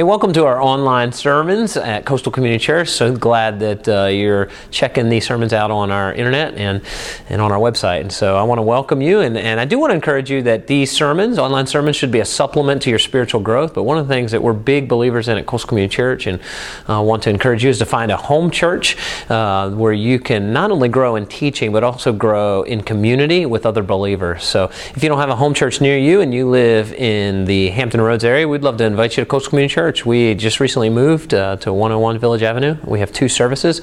[0.00, 2.88] Hey, welcome to our online sermons at Coastal Community Church.
[2.88, 6.80] So glad that uh, you're checking these sermons out on our internet and,
[7.28, 8.00] and on our website.
[8.00, 9.20] And so I want to welcome you.
[9.20, 12.20] And, and I do want to encourage you that these sermons, online sermons, should be
[12.20, 13.74] a supplement to your spiritual growth.
[13.74, 16.40] But one of the things that we're big believers in at Coastal Community Church and
[16.88, 18.96] uh, want to encourage you is to find a home church
[19.28, 23.66] uh, where you can not only grow in teaching, but also grow in community with
[23.66, 24.44] other believers.
[24.44, 27.68] So if you don't have a home church near you and you live in the
[27.68, 30.06] Hampton Roads area, we'd love to invite you to Coastal Community Church Church.
[30.06, 32.76] We just recently moved uh, to 101 Village Avenue.
[32.84, 33.80] We have two services,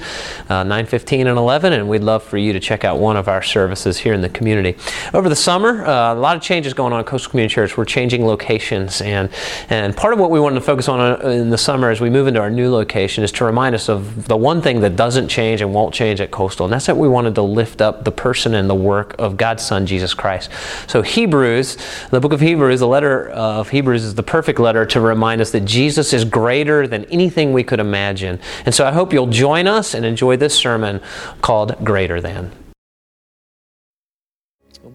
[0.48, 3.42] uh, 9:15 and 11, and we'd love for you to check out one of our
[3.42, 4.78] services here in the community.
[5.12, 7.76] Over the summer, uh, a lot of changes going on at Coastal Community Church.
[7.76, 9.28] We're changing locations, and
[9.68, 12.08] and part of what we wanted to focus on uh, in the summer as we
[12.08, 15.28] move into our new location is to remind us of the one thing that doesn't
[15.28, 18.12] change and won't change at Coastal, and that's that we wanted to lift up the
[18.12, 20.48] person and the work of God's Son Jesus Christ.
[20.86, 21.76] So Hebrews,
[22.10, 25.50] the book of Hebrews, the letter of Hebrews is the perfect letter to remind us
[25.50, 28.38] that Jesus Jesus is greater than anything we could imagine.
[28.66, 31.00] And so I hope you'll join us and enjoy this sermon
[31.40, 32.52] called Greater Than.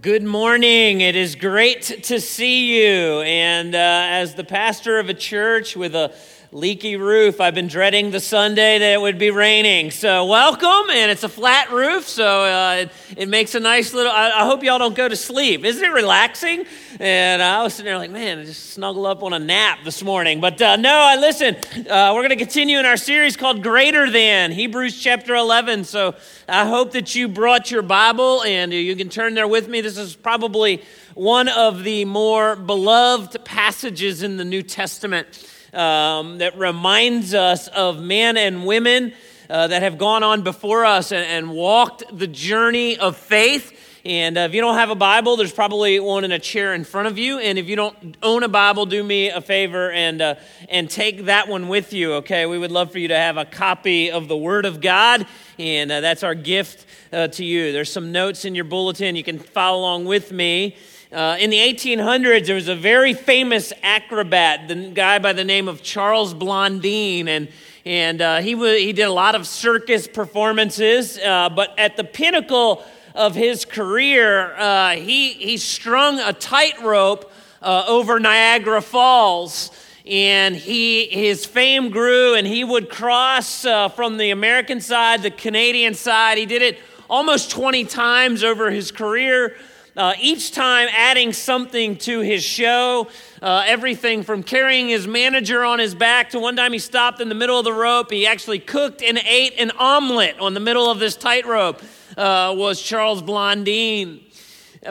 [0.04, 1.02] Good morning.
[1.02, 3.22] It is great to see you.
[3.22, 3.78] And uh,
[4.22, 6.14] as the pastor of a church with a
[6.54, 7.42] leaky roof.
[7.42, 9.90] I've been dreading the Sunday that it would be raining.
[9.90, 10.92] So, welcome.
[10.92, 14.12] And it's a flat roof, so uh, it, it, makes a nice little.
[14.12, 15.66] I, I, hope y'all don't go to sleep.
[15.66, 16.66] Isn't it relaxing?
[17.00, 20.04] And I was sitting there like, man, I just snuggle up on a nap this
[20.04, 20.42] morning.
[20.42, 21.56] But uh, no, I listen.
[21.90, 25.86] Uh, we're going to continue in our series called Greater Than, Hebrews chapter 11.
[25.86, 26.14] So,
[26.48, 29.82] I hope that you brought your Bible and you can turn there with me.
[29.82, 30.84] This is probably
[31.16, 38.02] one of the more beloved passages in the New Testament um, that reminds us of
[38.02, 39.14] men and women
[39.50, 43.80] uh, that have gone on before us and, and walked the journey of faith.
[44.06, 46.84] And uh, if you don't have a Bible, there's probably one in a chair in
[46.84, 47.40] front of you.
[47.40, 50.36] And if you don't own a Bible, do me a favor and, uh,
[50.68, 52.46] and take that one with you, okay?
[52.46, 55.26] We would love for you to have a copy of the Word of God,
[55.58, 57.72] and uh, that's our gift uh, to you.
[57.72, 59.16] There's some notes in your bulletin.
[59.16, 60.76] You can follow along with me.
[61.14, 65.68] Uh, in the 1800s, there was a very famous acrobat, the guy by the name
[65.68, 67.50] of Charles Blondin, and
[67.86, 71.20] and uh, he he did a lot of circus performances.
[71.20, 77.32] Uh, but at the pinnacle of his career, uh, he he strung a tightrope
[77.62, 79.70] uh, over Niagara Falls.
[80.06, 85.32] And he, his fame grew, and he would cross uh, from the American side, the
[85.32, 86.38] Canadian side.
[86.38, 86.78] He did it
[87.10, 89.56] almost 20 times over his career
[89.96, 93.08] uh, each time adding something to his show.
[93.42, 97.30] Uh, everything from carrying his manager on his back to one time he stopped in
[97.30, 98.10] the middle of the rope.
[98.10, 101.82] He actually cooked and ate an omelet on the middle of this tightrope,
[102.18, 104.22] uh, was Charles Blondin.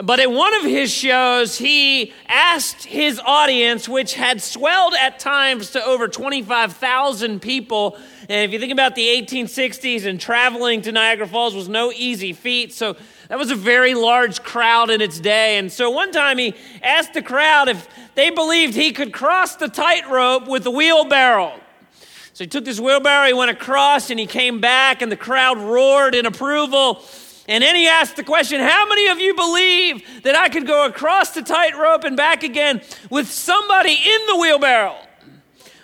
[0.01, 5.69] But in one of his shows, he asked his audience, which had swelled at times
[5.71, 7.97] to over 25,000 people.
[8.27, 12.33] And if you think about the 1860s and traveling to Niagara Falls was no easy
[12.33, 12.73] feat.
[12.73, 12.95] So
[13.33, 15.57] that was a very large crowd in its day.
[15.57, 19.67] And so one time he asked the crowd if they believed he could cross the
[19.67, 21.59] tightrope with a wheelbarrow.
[22.33, 25.57] So he took this wheelbarrow, he went across, and he came back, and the crowd
[25.57, 27.01] roared in approval.
[27.47, 30.85] And then he asked the question How many of you believe that I could go
[30.85, 34.95] across the tightrope and back again with somebody in the wheelbarrow?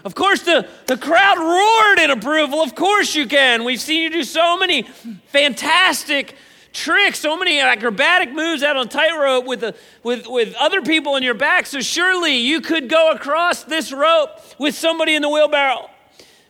[0.06, 2.60] Of course, the, the crowd roared in approval.
[2.62, 3.64] Of course, you can.
[3.64, 4.84] We've seen you do so many
[5.30, 6.36] fantastic
[6.74, 11.24] tricks, so many acrobatic moves out on tightrope with, the, with, with other people on
[11.24, 11.66] your back.
[11.66, 15.90] So, surely you could go across this rope with somebody in the wheelbarrow.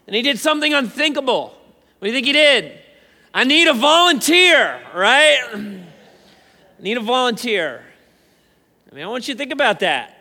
[0.07, 1.49] And he did something unthinkable.
[1.99, 2.79] What do you think he did?
[3.33, 5.39] I need a volunteer, right?
[5.53, 7.83] I need a volunteer.
[8.91, 10.18] I mean, I want you to think about that.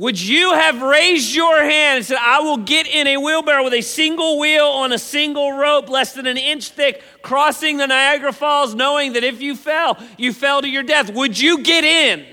[0.00, 3.74] Would you have raised your hand and said, I will get in a wheelbarrow with
[3.74, 8.32] a single wheel on a single rope, less than an inch thick, crossing the Niagara
[8.32, 11.12] Falls, knowing that if you fell, you fell to your death?
[11.12, 12.24] Would you get in?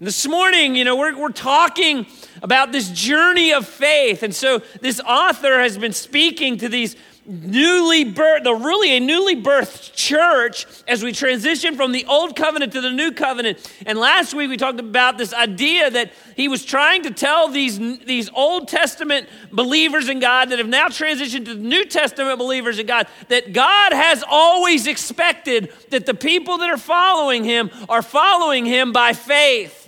[0.00, 2.06] This morning, you know, we're, we're talking
[2.40, 4.22] about this journey of faith.
[4.22, 6.96] And so this author has been speaking to these
[7.28, 12.72] newly birthed, the really a newly birthed church as we transition from the old covenant
[12.72, 13.70] to the new covenant.
[13.84, 17.78] And last week we talked about this idea that he was trying to tell these,
[17.78, 22.78] these Old Testament believers in God that have now transitioned to the New Testament believers
[22.78, 28.02] in God that God has always expected that the people that are following him are
[28.02, 29.87] following him by faith.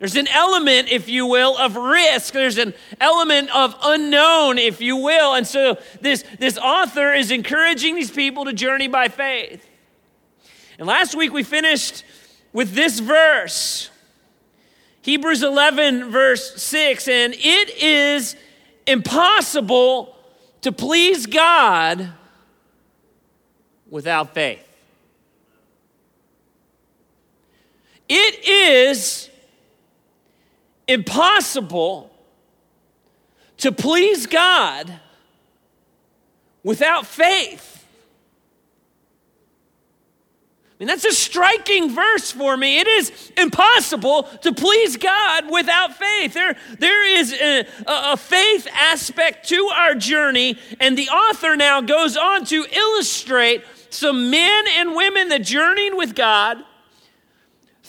[0.00, 2.32] There's an element, if you will, of risk.
[2.32, 5.34] There's an element of unknown, if you will.
[5.34, 9.68] And so this, this author is encouraging these people to journey by faith.
[10.78, 12.02] And last week we finished
[12.54, 13.90] with this verse
[15.02, 18.36] Hebrews 11, verse 6, and it is
[18.86, 20.14] impossible
[20.60, 22.10] to please God
[23.88, 24.66] without faith.
[28.10, 29.29] It is
[30.90, 32.10] impossible
[33.58, 34.92] to please God
[36.62, 37.86] without faith.
[40.72, 42.80] I mean, that's a striking verse for me.
[42.80, 46.32] It is impossible to please God without faith.
[46.32, 52.16] There, there is a, a, faith aspect to our journey, and the author now goes
[52.16, 56.64] on to illustrate some men and women that journeyed with God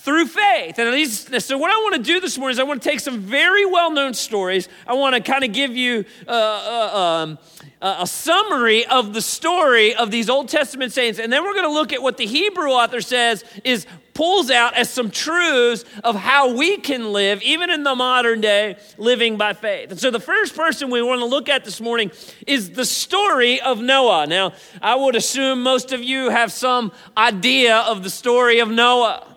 [0.02, 0.80] through faith.
[0.80, 3.00] And these, so, what I want to do this morning is I want to take
[3.00, 4.68] some very well known stories.
[4.88, 7.40] I want to kind of give you uh, uh, um,
[7.82, 11.20] a summary of the story of these Old Testament saints.
[11.20, 14.74] And then we're going to look at what the Hebrew author says is pulls out
[14.76, 19.54] as some truths of how we can live, even in the modern day, living by
[19.54, 19.92] faith.
[19.92, 22.12] And so, the first person we want to look at this morning
[22.48, 24.26] is the story of Noah.
[24.26, 29.28] Now, I would assume most of you have some idea of the story of Noah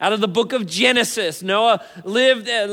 [0.00, 1.42] out of the book of Genesis.
[1.42, 2.66] Noah lived, uh,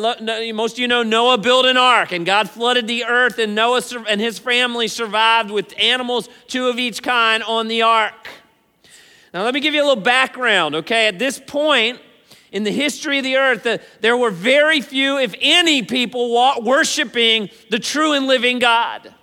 [0.54, 3.82] most of you know, Noah built an ark and God flooded the earth, and Noah
[4.10, 8.28] and his family survived with animals, two of each kind, on the ark.
[9.34, 11.08] Now, let me give you a little background, okay?
[11.08, 12.00] At this point,
[12.52, 13.66] in the history of the earth,
[14.02, 19.14] there were very few, if any, people worshiping the true and living God.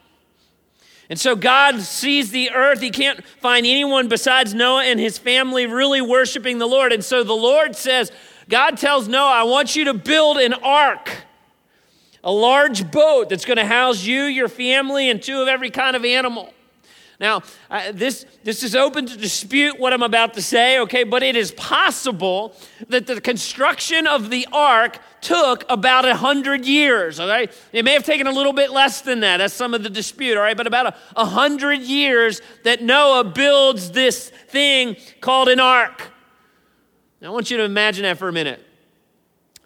[1.10, 2.81] And so God sees the earth.
[2.81, 6.93] He can't find anyone besides Noah and his family really worshiping the Lord.
[6.93, 8.12] And so the Lord says,
[8.49, 11.10] God tells Noah, I want you to build an ark,
[12.22, 15.96] a large boat that's going to house you, your family, and two of every kind
[15.96, 16.52] of animal.
[17.20, 21.25] Now, uh, this, this is open to dispute what I'm about to say, okay, but
[21.25, 22.55] it is possible
[22.88, 27.53] that the construction of the ark took about a hundred years, all right?
[27.73, 29.38] It may have taken a little bit less than that.
[29.38, 30.56] That's some of the dispute, all right?
[30.56, 36.12] But about a hundred years that Noah builds this thing called an ark.
[37.21, 38.64] Now, I want you to imagine that for a minute.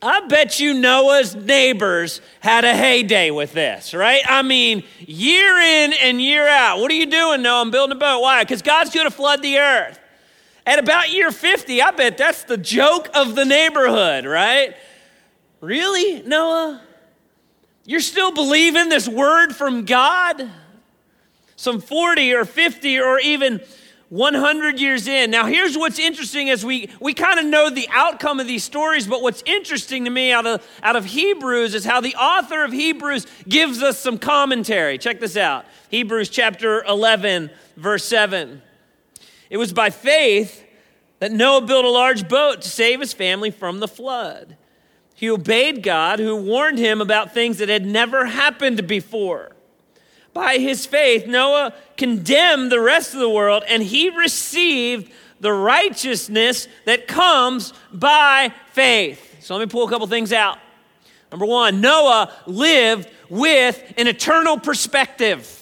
[0.04, 4.22] I bet you Noah's neighbors had a heyday with this, right?
[4.28, 6.81] I mean, year in and year out.
[6.81, 7.60] What are you doing, Noah?
[7.60, 8.20] I'm building a boat.
[8.20, 8.43] Why?
[8.43, 10.00] Because God's going to flood the earth.
[10.66, 14.75] At about year 50, I bet that's the joke of the neighborhood, right?
[15.60, 16.82] Really, Noah?
[17.84, 20.50] You're still believing this word from God?
[21.55, 23.60] Some 40 or 50 or even
[24.12, 25.30] 100 years in.
[25.30, 29.06] Now, here's what's interesting as we, we kind of know the outcome of these stories,
[29.06, 32.72] but what's interesting to me out of, out of Hebrews is how the author of
[32.72, 34.98] Hebrews gives us some commentary.
[34.98, 37.48] Check this out Hebrews chapter 11,
[37.78, 38.60] verse 7.
[39.48, 40.62] It was by faith
[41.20, 44.58] that Noah built a large boat to save his family from the flood.
[45.14, 49.51] He obeyed God, who warned him about things that had never happened before.
[50.34, 56.69] By his faith, Noah condemned the rest of the world and he received the righteousness
[56.87, 59.37] that comes by faith.
[59.40, 60.58] So let me pull a couple things out.
[61.31, 65.61] Number one, Noah lived with an eternal perspective.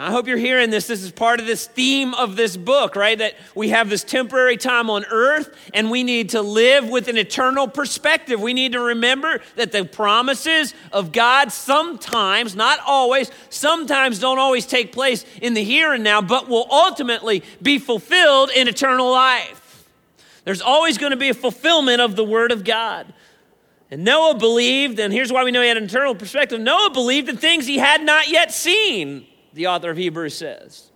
[0.00, 0.86] I hope you're hearing this.
[0.86, 3.18] This is part of this theme of this book, right?
[3.18, 7.16] That we have this temporary time on earth and we need to live with an
[7.16, 8.40] eternal perspective.
[8.40, 14.66] We need to remember that the promises of God sometimes, not always, sometimes don't always
[14.66, 19.88] take place in the here and now, but will ultimately be fulfilled in eternal life.
[20.44, 23.12] There's always going to be a fulfillment of the Word of God.
[23.90, 27.28] And Noah believed, and here's why we know he had an eternal perspective Noah believed
[27.28, 29.26] in things he had not yet seen
[29.58, 30.90] the author of Hebrews says.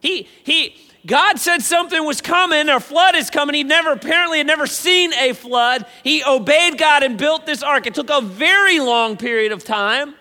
[0.00, 0.76] He, he,
[1.06, 3.54] God said something was coming, a flood is coming.
[3.54, 5.86] He never, apparently, had never seen a flood.
[6.02, 7.86] He obeyed God and built this ark.
[7.86, 10.16] It took a very long period of time.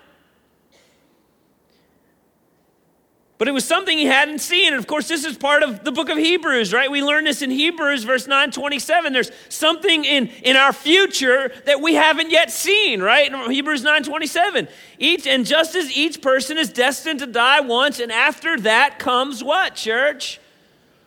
[3.38, 4.68] But it was something he hadn't seen.
[4.68, 6.90] And of course, this is part of the book of Hebrews, right?
[6.90, 9.12] We learn this in Hebrews, verse 9 27.
[9.12, 13.34] There's something in, in our future that we haven't yet seen, right?
[13.52, 14.70] Hebrews 9 27.
[15.00, 19.44] Each, and just as each person is destined to die once, and after that comes
[19.44, 20.40] what, church?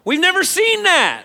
[0.04, 1.24] We've never seen that.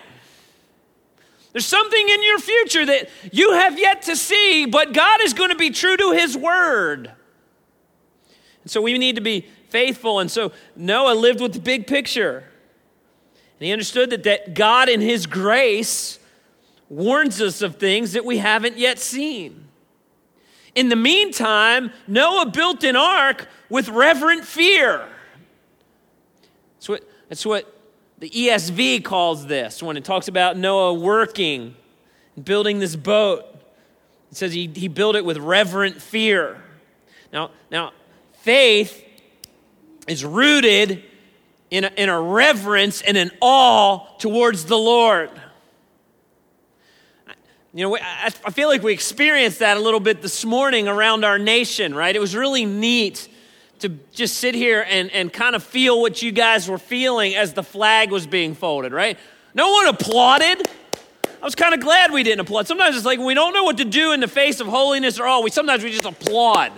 [1.52, 5.50] There's something in your future that you have yet to see, but God is going
[5.50, 7.12] to be true to his word.
[8.62, 10.20] And so we need to be faithful.
[10.20, 12.44] And so Noah lived with the big picture.
[13.58, 16.20] And he understood that, that God, in his grace,
[16.88, 19.66] warns us of things that we haven't yet seen.
[20.76, 25.08] In the meantime, Noah built an ark with reverent fear.
[26.76, 27.80] That's what, that's what
[28.20, 31.74] the ESV calls this when it talks about Noah working
[32.36, 33.44] and building this boat
[34.30, 36.62] It says he, he built it with reverent fear.
[37.32, 37.90] Now, now,
[38.34, 39.03] faith
[40.06, 41.02] is rooted
[41.70, 45.30] in a, in a reverence and an awe towards the Lord.
[47.72, 51.40] You know, I feel like we experienced that a little bit this morning around our
[51.40, 52.14] nation, right?
[52.14, 53.28] It was really neat
[53.80, 57.52] to just sit here and, and kind of feel what you guys were feeling as
[57.52, 59.18] the flag was being folded, right?
[59.54, 60.68] No one applauded.
[61.42, 62.68] I was kind of glad we didn't applaud.
[62.68, 65.26] Sometimes it's like we don't know what to do in the face of holiness or
[65.26, 65.42] all.
[65.42, 66.70] We sometimes we just applaud.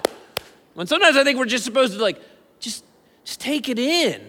[0.76, 2.22] And sometimes I think we're just supposed to like
[2.58, 2.82] just
[3.26, 4.22] just take it in.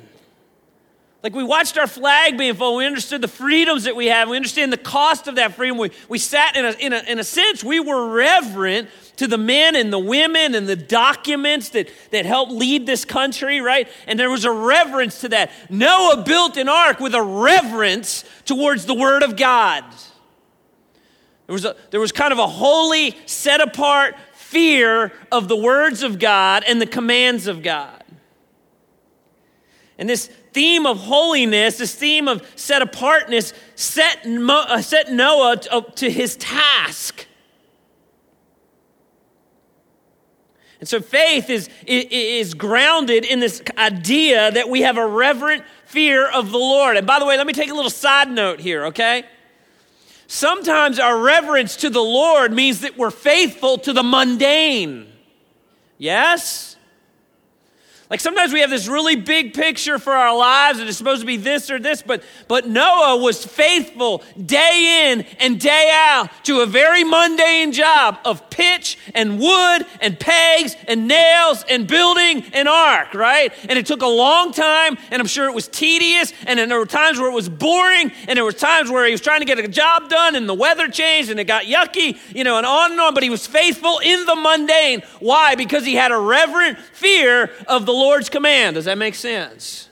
[1.22, 4.36] Like we watched our flag being folded, we understood the freedoms that we have, we
[4.36, 5.78] understand the cost of that freedom.
[5.78, 9.38] We, we sat in a, in, a, in a sense, we were reverent to the
[9.38, 13.88] men and the women and the documents that, that helped lead this country, right?
[14.08, 15.52] And there was a reverence to that.
[15.70, 19.84] Noah built an ark with a reverence towards the Word of God.
[21.46, 26.04] There was, a, there was kind of a holy, set apart fear of the words
[26.04, 28.04] of God and the commands of God.
[29.98, 35.82] And this theme of holiness, this theme of set apartness, set, uh, set Noah uh,
[35.82, 37.26] to his task.
[40.80, 46.30] And so faith is, is grounded in this idea that we have a reverent fear
[46.30, 46.98] of the Lord.
[46.98, 49.24] And by the way, let me take a little side note here, okay?
[50.28, 55.12] Sometimes our reverence to the Lord means that we're faithful to the mundane.
[55.98, 56.77] Yes?
[58.10, 61.28] Like sometimes we have this really big picture for our lives and it's supposed to
[61.28, 66.62] be this or this, but, but Noah was faithful day in and day out to
[66.62, 72.70] a very mundane job of pitch and wood and pegs and nails and building an
[72.70, 73.52] ark, right?
[73.68, 76.86] And it took a long time and I'm sure it was tedious and there were
[76.86, 79.60] times where it was boring and there were times where he was trying to get
[79.60, 82.92] a job done and the weather changed and it got yucky, you know, and on
[82.94, 85.02] and on, but he was faithful in the mundane.
[85.20, 85.56] Why?
[85.56, 88.76] Because he had a reverent fear of the Lord's command.
[88.76, 89.90] Does that make sense?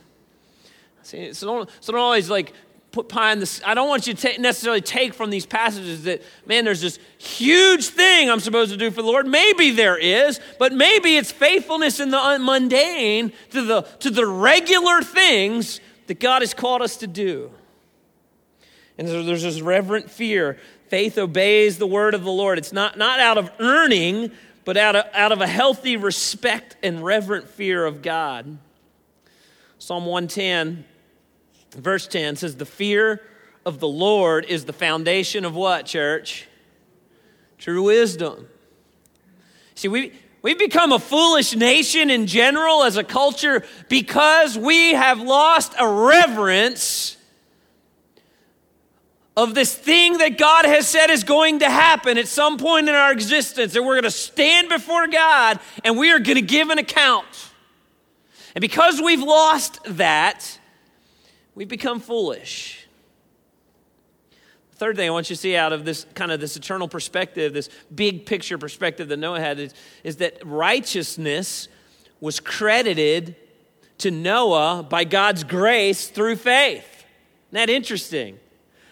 [1.03, 2.53] See, so don't, so don't always like
[2.91, 3.43] put pie in.
[3.65, 7.87] I don't want you to necessarily take from these passages that, man, there's this huge
[7.87, 9.27] thing I'm supposed to do for the Lord.
[9.27, 15.01] Maybe there is, but maybe it's faithfulness in the mundane to the, to the regular
[15.01, 17.51] things that God has called us to do.
[18.97, 20.57] And so there's this reverent fear.
[20.87, 22.57] Faith obeys the word of the Lord.
[22.57, 24.31] It's not, not out of earning,
[24.65, 28.57] but out of, out of a healthy respect and reverent fear of God.
[29.77, 30.83] Psalm 110,
[31.71, 33.21] verse 10 says, The fear
[33.65, 36.47] of the Lord is the foundation of what, church?
[37.57, 38.47] True wisdom.
[39.75, 40.11] See, we,
[40.45, 45.87] We've become a foolish nation in general as a culture because we have lost a
[45.87, 47.14] reverence
[49.37, 52.95] of this thing that God has said is going to happen at some point in
[52.95, 56.69] our existence, that we're going to stand before God and we are going to give
[56.69, 57.25] an account.
[58.55, 60.59] And because we've lost that,
[61.53, 62.87] we've become foolish.
[64.71, 66.87] The third thing I want you to see out of this kind of this eternal
[66.87, 69.73] perspective, this big picture perspective that Noah had, is,
[70.05, 71.67] is that righteousness
[72.21, 73.35] was credited
[73.97, 77.05] to Noah by God's grace through faith.
[77.49, 78.39] Isn't that interesting?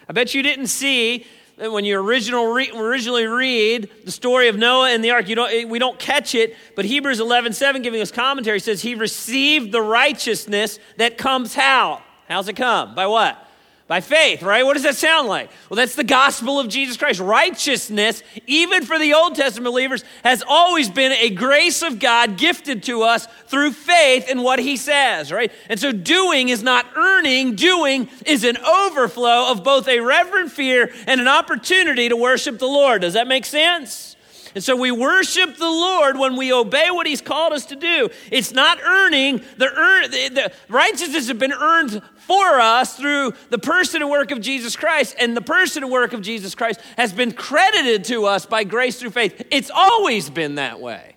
[0.07, 1.25] I bet you didn't see
[1.57, 5.35] that when you original re- originally read the story of Noah and the ark, you
[5.35, 9.71] don't, we don't catch it, but Hebrews 11 7, giving us commentary, says he received
[9.71, 12.01] the righteousness that comes how?
[12.27, 12.95] How's it come?
[12.95, 13.37] By what?
[13.85, 14.65] By faith, right?
[14.65, 15.51] What does that sound like?
[15.69, 17.19] Well, that's the gospel of Jesus Christ.
[17.19, 22.83] Righteousness, even for the Old Testament believers, has always been a grace of God gifted
[22.83, 25.51] to us through faith in what he says, right?
[25.67, 30.89] And so doing is not earning, doing is an overflow of both a reverent fear
[31.05, 33.01] and an opportunity to worship the Lord.
[33.01, 34.15] Does that make sense?
[34.55, 38.09] And so we worship the Lord when we obey what He's called us to do.
[38.31, 39.41] It's not earning.
[39.57, 44.31] The, earn, the, the righteousness has been earned for us through the person and work
[44.31, 45.15] of Jesus Christ.
[45.19, 48.99] And the person and work of Jesus Christ has been credited to us by grace
[48.99, 49.45] through faith.
[49.51, 51.15] It's always been that way.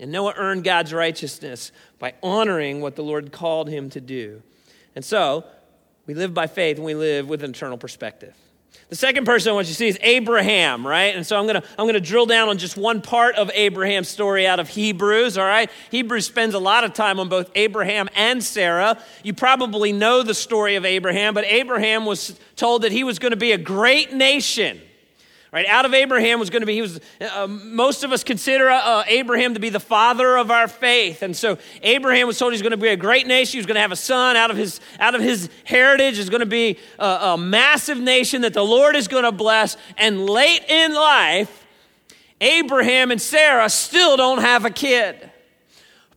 [0.00, 4.42] And Noah earned God's righteousness by honoring what the Lord called him to do.
[4.94, 5.44] And so
[6.06, 8.34] we live by faith and we live with an eternal perspective.
[8.88, 11.14] The second person I want you to see is Abraham, right?
[11.14, 14.46] And so I'm gonna I'm gonna drill down on just one part of Abraham's story
[14.46, 15.70] out of Hebrews, all right?
[15.90, 18.98] Hebrews spends a lot of time on both Abraham and Sarah.
[19.22, 23.36] You probably know the story of Abraham, but Abraham was told that he was to
[23.36, 24.80] be a great nation.
[25.50, 28.68] Right, out of Abraham was going to be, he was, uh, most of us consider
[28.68, 31.22] uh, Abraham to be the father of our faith.
[31.22, 33.52] And so Abraham was told he's going to be a great nation.
[33.52, 36.28] He was going to have a son out of his, out of his heritage is
[36.28, 39.78] going to be a, a massive nation that the Lord is going to bless.
[39.96, 41.66] And late in life,
[42.42, 45.27] Abraham and Sarah still don't have a kid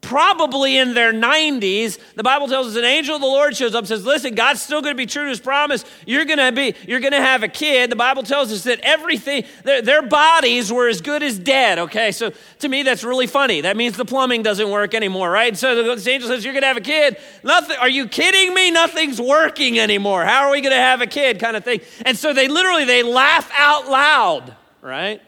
[0.01, 3.85] probably in their 90s the bible tells us an angel of the lord shows up
[3.85, 5.83] says listen god's still going to be true to his promise.
[6.05, 7.91] You're going to be you're going to have a kid.
[7.91, 12.11] The bible tells us that everything their, their bodies were as good as dead okay?
[12.11, 13.61] So to me that's really funny.
[13.61, 15.55] That means the plumbing doesn't work anymore right?
[15.57, 17.17] So the angel says you're going to have a kid.
[17.43, 18.71] Nothing are you kidding me?
[18.71, 20.23] Nothing's working anymore.
[20.23, 21.81] How are we going to have a kid kind of thing.
[22.05, 25.21] And so they literally they laugh out loud right?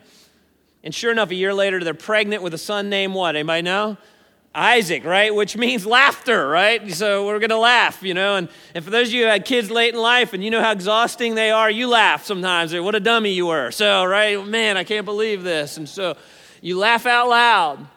[0.84, 3.36] And sure enough a year later they're pregnant with a son named what?
[3.36, 3.98] Anybody know
[4.56, 5.34] Isaac, right?
[5.34, 6.92] Which means laughter, right?
[6.92, 8.36] So we're going to laugh, you know.
[8.36, 10.62] And, and for those of you who had kids late in life and you know
[10.62, 12.74] how exhausting they are, you laugh sometimes.
[12.74, 13.72] What a dummy you were.
[13.72, 14.46] So, right?
[14.46, 15.78] Man, I can't believe this.
[15.78, 16.18] And so
[16.62, 17.88] you laugh out loud.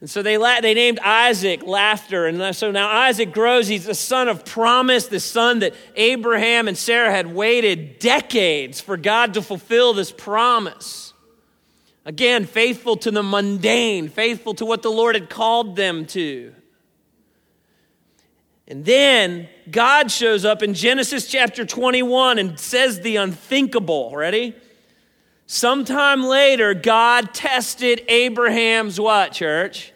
[0.00, 2.26] And so they, la- they named Isaac laughter.
[2.26, 3.66] And so now Isaac grows.
[3.66, 8.98] He's the son of promise, the son that Abraham and Sarah had waited decades for
[8.98, 11.03] God to fulfill this promise.
[12.04, 16.54] Again, faithful to the mundane, faithful to what the Lord had called them to.
[18.66, 24.14] And then God shows up in Genesis chapter 21 and says the unthinkable.
[24.14, 24.54] Ready?
[25.46, 29.92] Sometime later, God tested Abraham's what, church?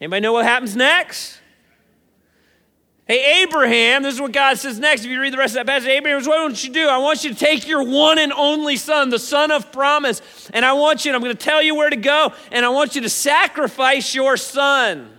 [0.00, 1.41] Anybody know what happens next?
[3.04, 5.04] Hey, Abraham, this is what God says next.
[5.04, 6.88] If you read the rest of that passage, Abraham, says, what want you do?
[6.88, 10.22] I want you to take your one and only son, the son of promise,
[10.54, 12.68] and I want you, and I'm going to tell you where to go, and I
[12.68, 15.10] want you to sacrifice your son.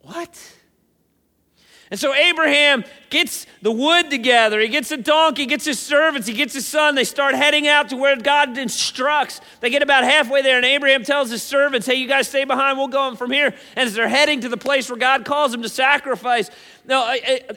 [0.00, 0.51] What?
[1.92, 4.58] And so Abraham gets the wood together.
[4.60, 6.94] He gets a donkey, gets his servants, he gets his son.
[6.94, 9.42] They start heading out to where God instructs.
[9.60, 12.78] They get about halfway there, and Abraham tells his servants, Hey, you guys stay behind.
[12.78, 13.54] We'll go from here.
[13.76, 16.50] And as they're heading to the place where God calls them to sacrifice,
[16.86, 17.14] now,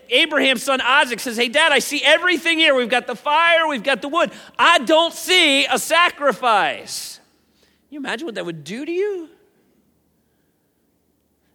[0.10, 2.76] Abraham's son Isaac says, Hey, Dad, I see everything here.
[2.76, 4.34] We've got the fire, we've got the wood.
[4.60, 7.22] I don't see a sacrifice.
[7.62, 9.30] Can you imagine what that would do to you?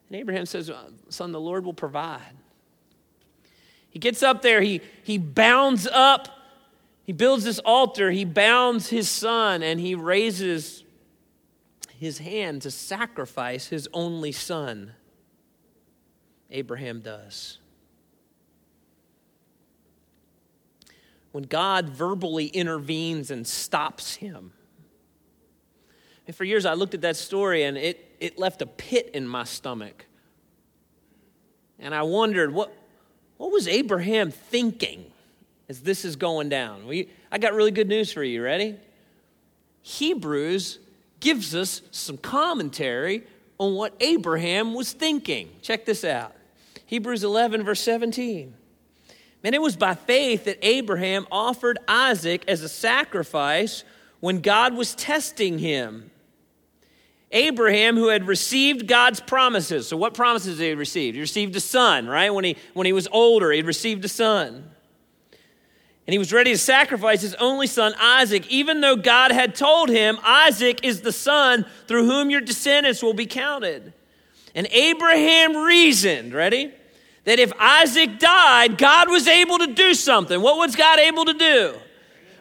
[0.08, 0.70] And Abraham says,
[1.10, 2.39] Son, the Lord will provide.
[3.90, 6.28] He gets up there, he, he bounds up,
[7.04, 10.84] he builds this altar, he bounds his son, and he raises
[11.98, 14.92] his hand to sacrifice his only son.
[16.50, 17.58] Abraham does.
[21.32, 24.52] When God verbally intervenes and stops him.
[26.26, 29.26] And for years I looked at that story and it, it left a pit in
[29.26, 30.06] my stomach.
[31.78, 32.72] And I wondered, what,
[33.40, 35.02] what was Abraham thinking
[35.70, 36.86] as this is going down?
[36.86, 38.42] We, I got really good news for you.
[38.42, 38.76] Ready?
[39.80, 40.78] Hebrews
[41.20, 43.22] gives us some commentary
[43.56, 45.48] on what Abraham was thinking.
[45.62, 46.34] Check this out
[46.84, 48.52] Hebrews 11, verse 17.
[49.42, 53.84] And it was by faith that Abraham offered Isaac as a sacrifice
[54.20, 56.10] when God was testing him.
[57.32, 59.86] Abraham, who had received God's promises.
[59.86, 61.14] So, what promises did he receive?
[61.14, 62.30] He received a son, right?
[62.30, 64.70] When he, when he was older, he received a son.
[66.06, 69.90] And he was ready to sacrifice his only son, Isaac, even though God had told
[69.90, 73.92] him, Isaac is the son through whom your descendants will be counted.
[74.52, 76.72] And Abraham reasoned, ready?
[77.26, 80.40] That if Isaac died, God was able to do something.
[80.40, 81.74] What was God able to do?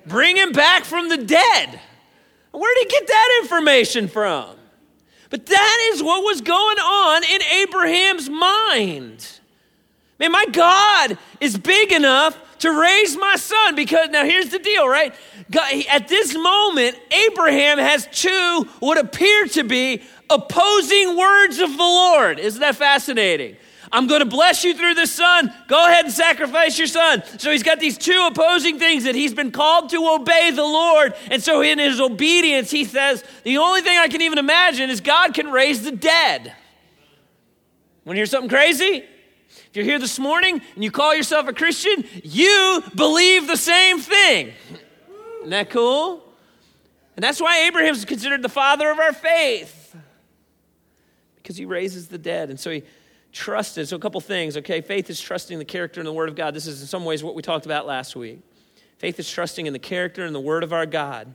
[0.08, 1.80] Bring him back from the dead.
[2.52, 4.56] Where did he get that information from?
[5.30, 9.40] But that is what was going on in Abraham's mind.
[10.20, 14.88] Man, my God is big enough to raise my son because now here's the deal,
[14.88, 15.14] right?
[15.50, 21.84] God, at this moment, Abraham has two what appear to be opposing words of the
[21.84, 22.40] Lord.
[22.40, 23.56] Isn't that fascinating?
[23.92, 25.52] I'm going to bless you through the son.
[25.68, 27.24] Go ahead and sacrifice your son.
[27.40, 31.16] So he's got these two opposing things that he's been called to obey the Lord.
[31.32, 35.02] And so in his obedience, he says, The only thing I can even imagine is
[35.02, 36.54] God can raise the dead.
[38.06, 39.04] Want to hear something crazy?
[39.50, 44.00] If you're here this morning and you call yourself a Christian, you believe the same
[44.00, 44.54] thing.
[45.40, 46.24] Isn't that cool?
[47.16, 49.96] And that's why Abraham's considered the father of our faith
[51.36, 52.50] because he raises the dead.
[52.50, 52.84] And so he
[53.32, 53.88] trusted.
[53.88, 54.82] So, a couple things, okay?
[54.82, 56.54] Faith is trusting the character and the word of God.
[56.54, 58.40] This is, in some ways, what we talked about last week.
[58.98, 61.34] Faith is trusting in the character and the word of our God.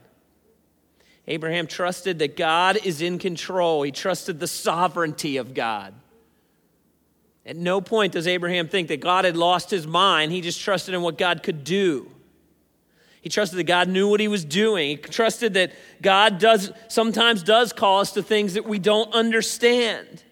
[1.27, 5.95] Abraham trusted that God is in control, he trusted the sovereignty of God.
[7.47, 10.33] At no point does Abraham think that God had lost his mind.
[10.33, 12.11] He just trusted in what God could do.
[13.21, 14.89] He trusted that God knew what he was doing.
[14.91, 20.24] He trusted that God does sometimes does call us to things that we don't understand.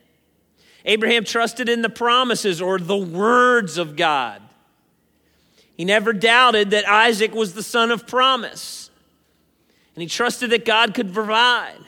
[0.84, 4.42] Abraham trusted in the promises or the words of God.
[5.76, 8.90] He never doubted that Isaac was the son of promise.
[9.94, 11.78] And he trusted that God could provide.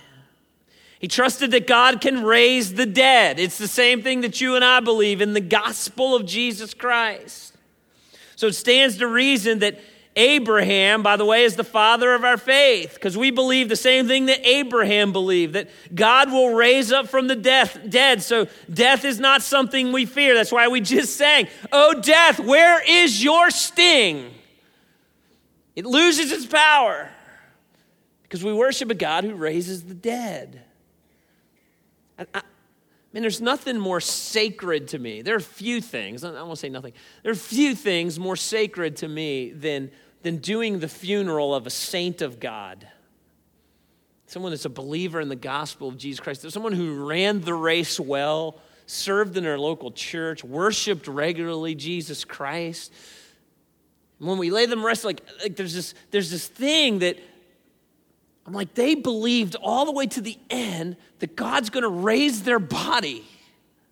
[0.98, 3.38] He trusted that God can raise the dead.
[3.38, 7.54] It's the same thing that you and I believe in the gospel of Jesus Christ.
[8.36, 9.78] So it stands to reason that
[10.16, 14.06] Abraham, by the way, is the father of our faith because we believe the same
[14.06, 18.22] thing that Abraham believed that God will raise up from the death, dead.
[18.22, 20.34] So death is not something we fear.
[20.34, 24.30] That's why we just sang, Oh, death, where is your sting?
[25.74, 27.10] It loses its power
[28.22, 30.62] because we worship a God who raises the dead.
[32.16, 32.42] I, I,
[33.12, 35.22] mean, there's nothing more sacred to me.
[35.22, 36.92] There are few things, I won't say nothing,
[37.24, 39.90] there are few things more sacred to me than
[40.24, 42.88] than doing the funeral of a saint of God.
[44.26, 46.50] Someone that's a believer in the gospel of Jesus Christ.
[46.50, 52.90] Someone who ran the race well, served in our local church, worshiped regularly Jesus Christ.
[54.18, 57.18] when we lay them rest, like, like there's this there's this thing that
[58.46, 62.58] I'm like, they believed all the way to the end that God's gonna raise their
[62.58, 63.26] body.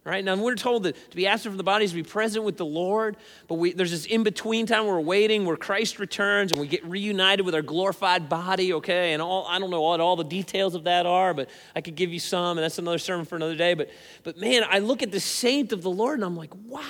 [0.04, 2.44] Right now, we're told that to be absent from the body is to be present
[2.44, 6.00] with the Lord, but we, there's this in between time where we're waiting, where Christ
[6.00, 8.72] returns, and we get reunited with our glorified body.
[8.72, 11.80] Okay, and all I don't know what all the details of that are, but I
[11.82, 13.74] could give you some, and that's another sermon for another day.
[13.74, 13.90] But,
[14.24, 16.82] but man, I look at the saint of the Lord, and I'm like, wow,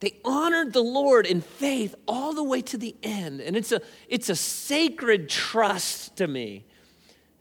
[0.00, 3.80] they honored the Lord in faith all the way to the end, and it's a
[4.08, 6.66] it's a sacred trust to me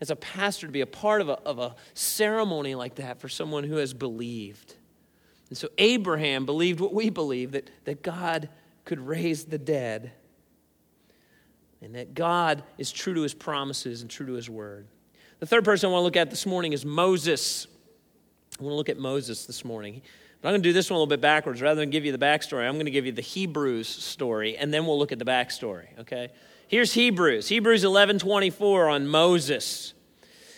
[0.02, 3.30] as a pastor to be a part of a, of a ceremony like that for
[3.30, 4.76] someone who has believed.
[5.50, 8.50] And so Abraham believed what we believe that, that God
[8.84, 10.12] could raise the dead
[11.82, 14.88] and that God is true to his promises and true to his word.
[15.40, 17.68] The third person I want to look at this morning is Moses.
[18.60, 20.02] I want to look at Moses this morning.
[20.42, 21.62] But I'm going to do this one a little bit backwards.
[21.62, 24.74] Rather than give you the backstory, I'm going to give you the Hebrews story, and
[24.74, 26.30] then we'll look at the backstory, okay?
[26.68, 27.48] Here's Hebrews.
[27.48, 29.94] Hebrews 11:24 on Moses.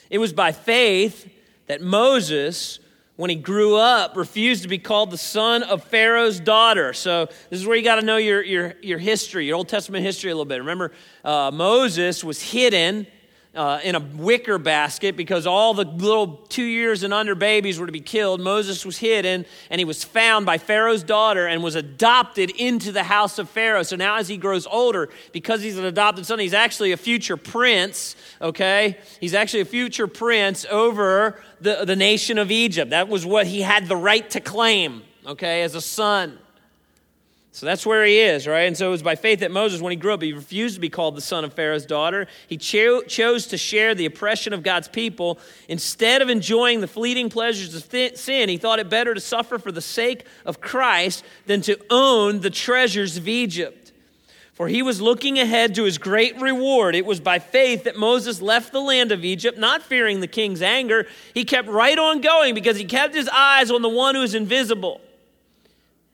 [0.10, 1.30] It was by faith
[1.68, 2.80] that Moses
[3.18, 6.94] when he grew up, refused to be called the son of Pharaoh's daughter.
[6.94, 10.06] So, this is where you got to know your, your, your history, your Old Testament
[10.06, 10.60] history a little bit.
[10.60, 10.92] Remember,
[11.26, 13.08] uh, Moses was hidden
[13.58, 17.88] uh, in a wicker basket because all the little two years and under babies were
[17.88, 18.40] to be killed.
[18.40, 23.04] Moses was hidden and he was found by Pharaoh's daughter and was adopted into the
[23.04, 23.82] house of Pharaoh.
[23.82, 27.36] So now, as he grows older, because he's an adopted son, he's actually a future
[27.36, 28.98] prince, okay?
[29.20, 32.92] He's actually a future prince over the, the nation of Egypt.
[32.92, 36.38] That was what he had the right to claim, okay, as a son.
[37.58, 38.68] So that's where he is, right?
[38.68, 40.80] And so it was by faith that Moses, when he grew up, he refused to
[40.80, 42.28] be called the son of Pharaoh's daughter.
[42.48, 45.40] He cho- chose to share the oppression of God's people.
[45.68, 49.58] Instead of enjoying the fleeting pleasures of th- sin, he thought it better to suffer
[49.58, 53.92] for the sake of Christ than to own the treasures of Egypt.
[54.54, 56.94] For he was looking ahead to his great reward.
[56.94, 60.62] It was by faith that Moses left the land of Egypt, not fearing the king's
[60.62, 61.08] anger.
[61.34, 64.36] He kept right on going because he kept his eyes on the one who is
[64.36, 65.02] invisible.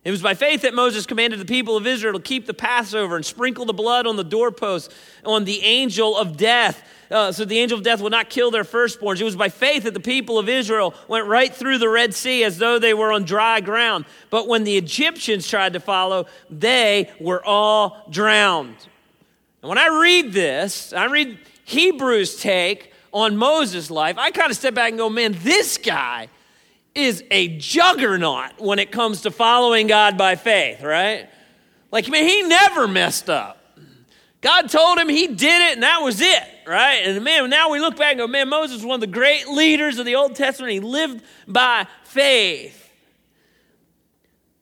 [0.04, 3.16] It was by faith that Moses commanded the people of Israel to keep the Passover
[3.16, 4.94] and sprinkle the blood on the doorposts
[5.26, 8.66] on the angel of death, uh, so the angel of death would not kill their
[8.66, 9.22] firstborns.
[9.22, 12.44] It was by faith that the people of Israel went right through the Red Sea
[12.44, 14.04] as though they were on dry ground.
[14.30, 18.76] But when the Egyptians tried to follow, they were all drowned.
[19.62, 24.58] And when I read this, I read Hebrews' take on Moses' life, I kind of
[24.58, 26.28] step back and go, man, this guy
[26.96, 31.28] is a juggernaut when it comes to following God by faith, right?
[31.92, 33.60] Like, man, he never messed up.
[34.42, 37.02] God told him he did it, and that was it, right?
[37.06, 39.48] And man, now we look back and go, man, Moses was one of the great
[39.48, 40.74] leaders of the Old Testament.
[40.74, 42.80] He lived by faith.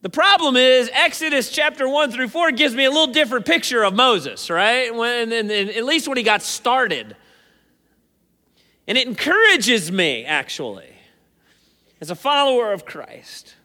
[0.04, 3.94] The problem is, Exodus chapter 1 through 4 gives me a little different picture of
[3.94, 4.94] Moses, right?
[4.94, 7.16] When, and, and at least when he got started.
[8.88, 10.92] And it encourages me, actually
[12.02, 13.56] as a follower of Christ.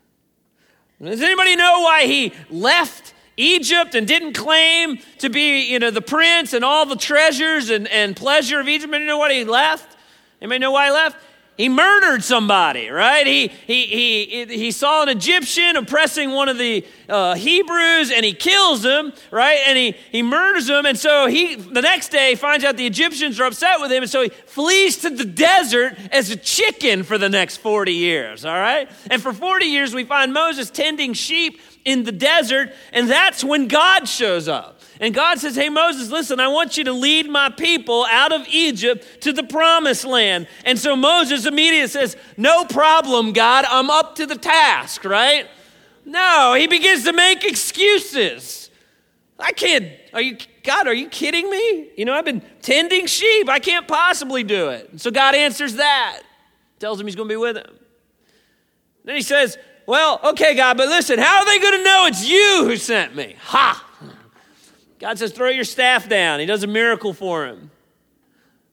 [1.03, 6.01] Does anybody know why he left Egypt and didn't claim to be, you know, the
[6.03, 8.93] prince and all the treasures and, and pleasure of Egypt?
[8.93, 9.97] Anybody know why he left?
[10.41, 11.17] Anybody know why he left?
[11.57, 13.27] He murdered somebody, right?
[13.27, 18.35] He, he, he, he saw an Egyptian oppressing one of the uh, Hebrews and he
[18.35, 19.61] kills him, right?
[19.67, 20.85] And he, he murders him.
[20.85, 24.03] And so he, the next day, finds out the Egyptians are upset with him.
[24.03, 28.45] And so he flees to the desert as a chicken for the next 40 years,
[28.45, 28.91] all right?
[29.11, 32.71] And for 40 years, we find Moses tending sheep in the desert.
[32.93, 34.76] And that's when God shows up.
[35.01, 38.47] And God says, Hey, Moses, listen, I want you to lead my people out of
[38.49, 40.49] Egypt to the promised land.
[40.65, 45.47] And so Moses immediately says, No problem, God, I'm up to the task, right?
[46.05, 48.71] No, he begins to make excuses.
[49.39, 51.91] I can't, are you God, are you kidding me?
[51.97, 53.49] You know, I've been tending sheep.
[53.49, 54.91] I can't possibly do it.
[54.91, 56.23] And so God answers that,
[56.81, 57.79] tells him he's going to be with him.
[59.05, 59.57] Then he says,
[59.87, 63.15] Well, okay, God, but listen, how are they going to know it's you who sent
[63.15, 63.37] me?
[63.43, 63.86] Ha!
[64.99, 66.41] God says, Throw your staff down.
[66.41, 67.71] He does a miracle for him.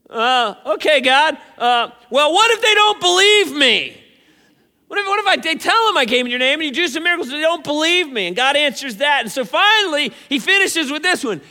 [0.10, 1.38] Uh, okay, God.
[1.58, 3.98] Uh, well, what if they don't believe me?
[4.88, 6.72] What if, what if I they tell them I came in your name and you
[6.72, 8.28] do some miracles and they don't believe me?
[8.28, 9.22] And God answers that.
[9.22, 11.42] And so finally, he finishes with this one.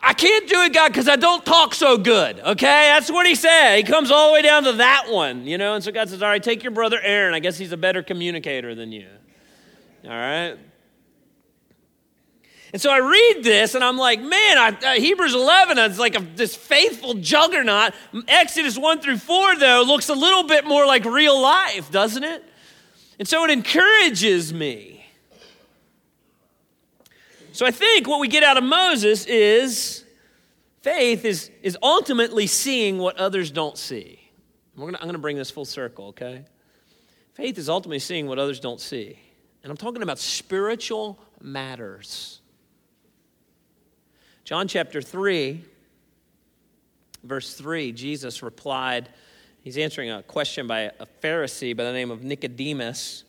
[0.00, 2.40] I can't do it, God, because I don't talk so good.
[2.40, 2.90] Okay?
[2.92, 3.76] That's what he said.
[3.76, 5.74] He comes all the way down to that one, you know?
[5.74, 7.34] And so God says, All right, take your brother Aaron.
[7.34, 9.08] I guess he's a better communicator than you.
[10.04, 10.56] All right?
[12.72, 16.16] And so I read this and I'm like, man, I, uh, Hebrews 11 is like
[16.16, 17.94] a, this faithful juggernaut.
[18.26, 22.44] Exodus 1 through 4, though, looks a little bit more like real life, doesn't it?
[23.18, 25.06] And so it encourages me.
[27.52, 30.04] So I think what we get out of Moses is
[30.82, 34.20] faith is, is ultimately seeing what others don't see.
[34.76, 36.44] Gonna, I'm going to bring this full circle, okay?
[37.34, 39.18] Faith is ultimately seeing what others don't see.
[39.62, 42.37] And I'm talking about spiritual matters.
[44.48, 45.62] John chapter 3,
[47.22, 49.10] verse 3, Jesus replied,
[49.60, 53.24] He's answering a question by a Pharisee by the name of Nicodemus.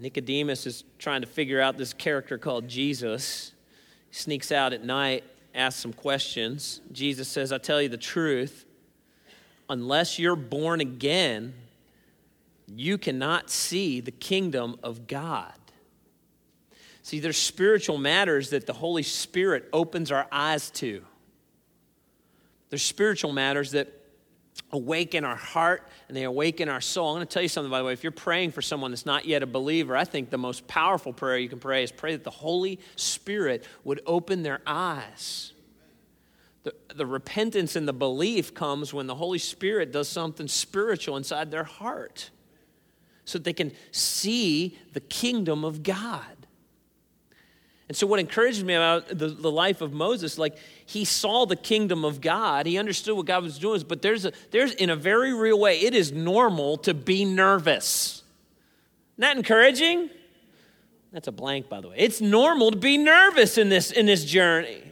[0.00, 3.50] Nicodemus is trying to figure out this character called Jesus.
[4.08, 6.80] He sneaks out at night, asks some questions.
[6.92, 8.66] Jesus says, I tell you the truth,
[9.68, 11.54] unless you're born again,
[12.68, 15.59] you cannot see the kingdom of God.
[17.10, 21.04] See, there's spiritual matters that the Holy Spirit opens our eyes to.
[22.68, 23.88] There's spiritual matters that
[24.70, 27.08] awaken our heart and they awaken our soul.
[27.08, 27.92] I'm going to tell you something, by the way.
[27.94, 31.12] If you're praying for someone that's not yet a believer, I think the most powerful
[31.12, 35.52] prayer you can pray is pray that the Holy Spirit would open their eyes.
[36.62, 41.50] The, the repentance and the belief comes when the Holy Spirit does something spiritual inside
[41.50, 42.30] their heart
[43.24, 46.36] so that they can see the kingdom of God.
[47.90, 51.56] And so, what encouraged me about the, the life of Moses, like he saw the
[51.56, 54.94] kingdom of God, he understood what God was doing, but there's, a, there's in a
[54.94, 58.22] very real way, it is normal to be nervous.
[59.18, 60.08] That encouraging?
[61.10, 61.96] That's a blank, by the way.
[61.98, 64.89] It's normal to be nervous in this, in this journey.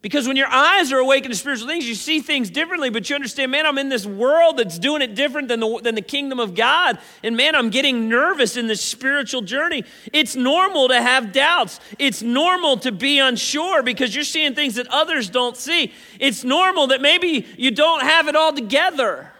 [0.00, 3.16] Because when your eyes are awakened to spiritual things, you see things differently, but you
[3.16, 6.38] understand, man, I'm in this world that's doing it different than the, than the kingdom
[6.38, 6.98] of God.
[7.24, 9.84] And man, I'm getting nervous in this spiritual journey.
[10.12, 11.80] It's normal to have doubts.
[11.98, 15.92] It's normal to be unsure because you're seeing things that others don't see.
[16.20, 19.32] It's normal that maybe you don't have it all together.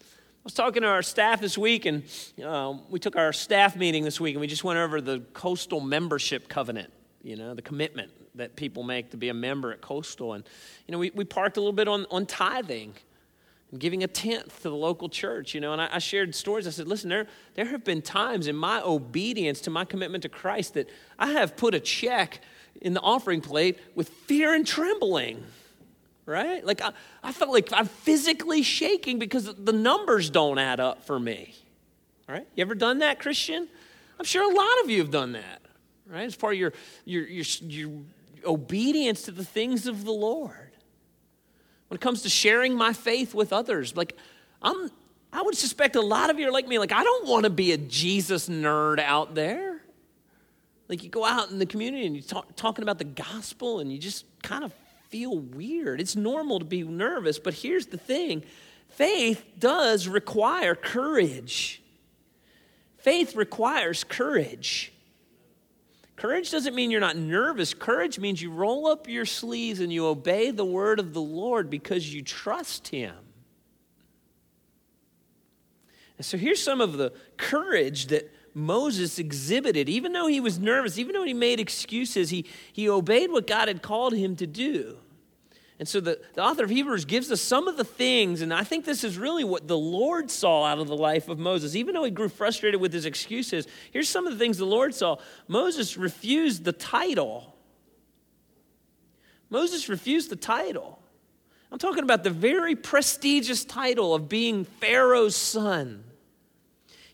[0.00, 2.04] I was talking to our staff this week, and
[2.44, 5.80] uh, we took our staff meeting this week, and we just went over the coastal
[5.80, 10.32] membership covenant, you know, the commitment that people make to be a member at Coastal.
[10.34, 10.44] And,
[10.86, 12.94] you know, we, we parked a little bit on, on tithing
[13.70, 15.72] and giving a tenth to the local church, you know.
[15.72, 16.66] And I, I shared stories.
[16.66, 20.28] I said, listen, there, there have been times in my obedience to my commitment to
[20.28, 22.40] Christ that I have put a check
[22.80, 25.44] in the offering plate with fear and trembling
[26.26, 26.64] right?
[26.64, 26.92] Like I,
[27.22, 31.54] I, felt like I'm physically shaking because the numbers don't add up for me.
[32.28, 32.46] Right?
[32.54, 33.68] You ever done that, Christian?
[34.18, 35.60] I'm sure a lot of you have done that.
[36.06, 36.22] Right?
[36.22, 36.72] It's part of your
[37.04, 37.90] your your, your
[38.44, 40.72] obedience to the things of the Lord.
[41.88, 44.16] When it comes to sharing my faith with others, like
[44.62, 44.90] I'm
[45.32, 47.50] I would suspect a lot of you are like me, like I don't want to
[47.50, 49.80] be a Jesus nerd out there.
[50.88, 53.90] Like you go out in the community and you're talk, talking about the gospel and
[53.90, 54.72] you just kind of
[55.08, 56.00] feel weird.
[56.00, 58.44] It's normal to be nervous, but here's the thing
[58.90, 61.82] faith does require courage.
[62.98, 64.93] Faith requires courage.
[66.16, 67.74] Courage doesn't mean you're not nervous.
[67.74, 71.68] Courage means you roll up your sleeves and you obey the word of the Lord
[71.68, 73.14] because you trust Him.
[76.16, 79.88] And so here's some of the courage that Moses exhibited.
[79.88, 83.66] Even though he was nervous, even though he made excuses, he, he obeyed what God
[83.66, 84.98] had called him to do.
[85.78, 88.62] And so the, the author of Hebrews gives us some of the things, and I
[88.62, 91.74] think this is really what the Lord saw out of the life of Moses.
[91.74, 94.94] Even though he grew frustrated with his excuses, here's some of the things the Lord
[94.94, 95.16] saw.
[95.48, 97.56] Moses refused the title.
[99.50, 101.00] Moses refused the title.
[101.72, 106.04] I'm talking about the very prestigious title of being Pharaoh's son.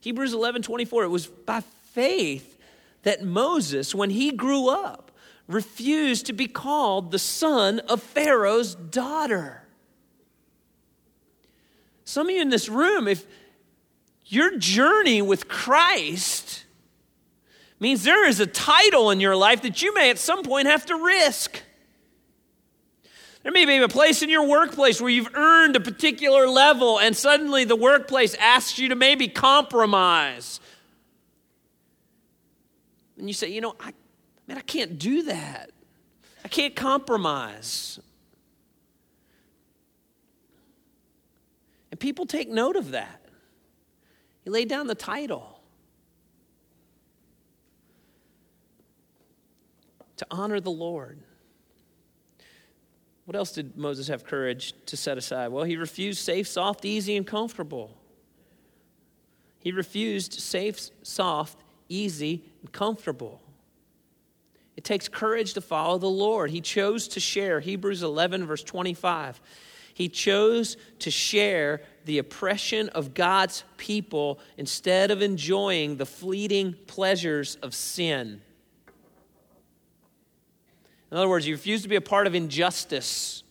[0.02, 2.58] Hebrews 11 24, it was by faith
[3.04, 5.09] that Moses, when he grew up,
[5.50, 9.62] refused to be called the son of Pharaoh's daughter.
[12.04, 13.26] Some of you in this room, if
[14.26, 16.64] your journey with Christ
[17.80, 20.86] means there is a title in your life that you may at some point have
[20.86, 21.60] to risk.
[23.42, 27.16] There may be a place in your workplace where you've earned a particular level, and
[27.16, 30.60] suddenly the workplace asks you to maybe compromise.
[33.18, 33.92] And you say, you know, I,
[34.50, 35.70] man, I can't do that.
[36.44, 38.00] I can't compromise.
[41.92, 43.24] And people take note of that.
[44.44, 45.60] You lay down the title
[50.16, 51.20] to honor the Lord.
[53.26, 55.52] What else did Moses have courage to set aside?
[55.52, 57.96] Well, he refused safe, soft, easy, and comfortable.
[59.60, 63.40] He refused safe, soft, easy, and comfortable.
[64.80, 66.50] It takes courage to follow the Lord.
[66.50, 67.60] He chose to share.
[67.60, 69.38] Hebrews 11, verse 25.
[69.92, 77.56] He chose to share the oppression of God's people instead of enjoying the fleeting pleasures
[77.56, 78.40] of sin.
[81.10, 83.42] In other words, he refused to be a part of injustice.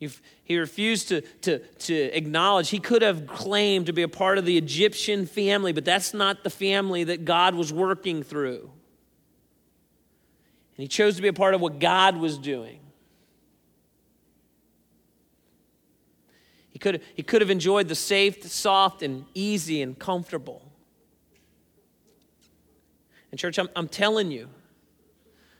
[0.00, 2.70] he refused to, to, to acknowledge.
[2.70, 6.42] He could have claimed to be a part of the Egyptian family, but that's not
[6.42, 8.72] the family that God was working through.
[10.80, 12.80] He chose to be a part of what God was doing.
[16.70, 20.62] He could, he could have enjoyed the safe, soft, and easy and comfortable.
[23.30, 24.48] And, church, I'm, I'm telling you,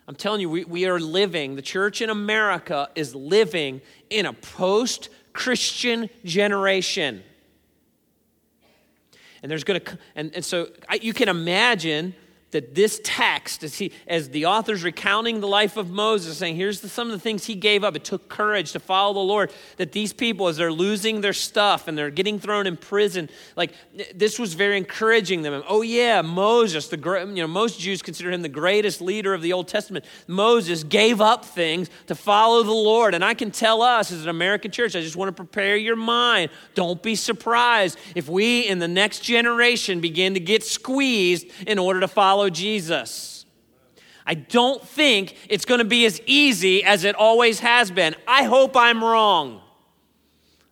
[0.09, 4.33] I'm telling you, we, we are living, the church in America is living in a
[4.33, 7.23] post Christian generation.
[9.43, 12.15] And there's going to, and, and so I, you can imagine
[12.51, 16.81] that this text, as, he, as the author's recounting the life of Moses, saying, here's
[16.81, 17.95] the, some of the things he gave up.
[17.97, 19.53] It took courage to follow the Lord.
[19.77, 23.73] That these people, as they're losing their stuff and they're getting thrown in prison, like
[24.15, 25.63] this was very encouraging them.
[25.69, 29.53] Oh, yeah, Moses, the you know, most Jews consider him the greatest leader of the
[29.53, 30.05] Old Testament.
[30.27, 33.15] Moses gave up things to follow the Lord.
[33.15, 35.97] And I can tell us as an American church, I just want to prepare your
[35.97, 36.51] mind.
[36.75, 42.01] Don't be surprised if we in the next generation begin to get squeezed in order
[42.01, 43.45] to follow follow Jesus.
[44.25, 48.15] I don't think it's going to be as easy as it always has been.
[48.27, 49.61] I hope I'm wrong.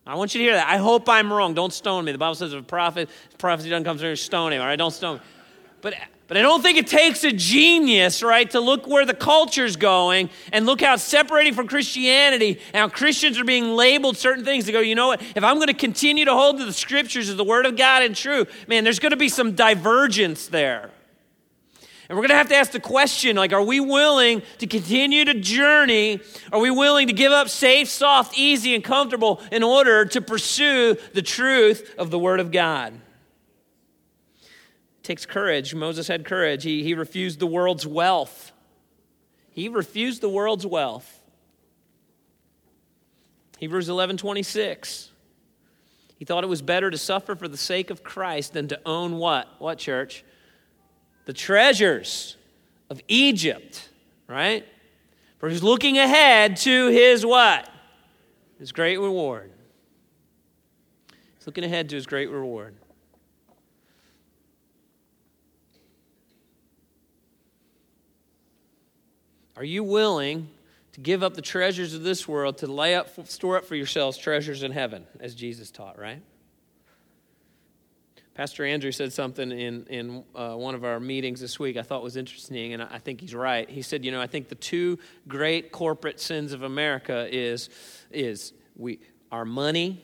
[0.07, 0.67] I want you to hear that.
[0.67, 1.53] I hope I'm wrong.
[1.53, 2.11] Don't stone me.
[2.11, 4.61] The Bible says if a prophet, prophecy doesn't come through, stone him.
[4.61, 5.23] All right, don't stone me.
[5.81, 5.93] But
[6.27, 10.29] but I don't think it takes a genius, right, to look where the culture's going
[10.53, 14.65] and look how it's separating from Christianity and how Christians are being labeled certain things
[14.65, 17.29] to go, you know what, if I'm going to continue to hold to the scriptures
[17.29, 20.91] as the word of God and true, man, there's going to be some divergence there.
[22.09, 25.25] And we're going to have to ask the question like, are we willing to continue
[25.25, 26.19] to journey?
[26.51, 30.97] Are we willing to give up safe, soft, easy, and comfortable in order to pursue
[31.13, 32.95] the truth of the Word of God?
[34.41, 35.75] It takes courage.
[35.75, 36.63] Moses had courage.
[36.63, 38.53] He, he refused the world's wealth.
[39.51, 41.21] He refused the world's wealth.
[43.59, 45.11] Hebrews 11 26.
[46.17, 49.17] He thought it was better to suffer for the sake of Christ than to own
[49.17, 49.47] what?
[49.59, 50.23] What, church?
[51.25, 52.37] The treasures
[52.89, 53.89] of Egypt,
[54.27, 54.65] right?
[55.37, 57.69] For he's looking ahead to his what?
[58.57, 59.51] His great reward.
[61.37, 62.75] He's looking ahead to his great reward.
[69.55, 70.49] Are you willing
[70.93, 74.17] to give up the treasures of this world to lay up, store up for yourselves
[74.17, 76.21] treasures in heaven, as Jesus taught, right?
[78.39, 82.01] Pastor Andrew said something in, in uh, one of our meetings this week I thought
[82.01, 83.69] was interesting, and I think he's right.
[83.69, 84.97] He said, You know, I think the two
[85.27, 87.69] great corporate sins of America is,
[88.11, 90.01] is we, our money,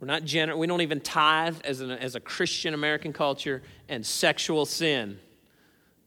[0.00, 4.04] we're not gener- we don't even tithe as, an, as a Christian American culture, and
[4.04, 5.16] sexual sin.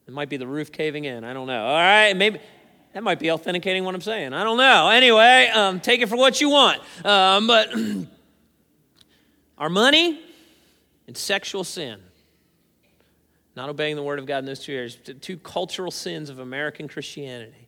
[0.10, 1.24] It might be the roof caving in.
[1.24, 1.68] I don't know.
[1.68, 2.42] All right, maybe.
[2.92, 4.34] That might be authenticating what I'm saying.
[4.34, 4.90] I don't know.
[4.90, 6.82] Anyway, um, take it for what you want.
[7.06, 7.74] Um, but
[9.58, 10.26] our money,
[11.10, 12.00] and sexual sin.
[13.56, 16.88] Not obeying the word of God in those two areas, two cultural sins of American
[16.88, 17.68] Christianity.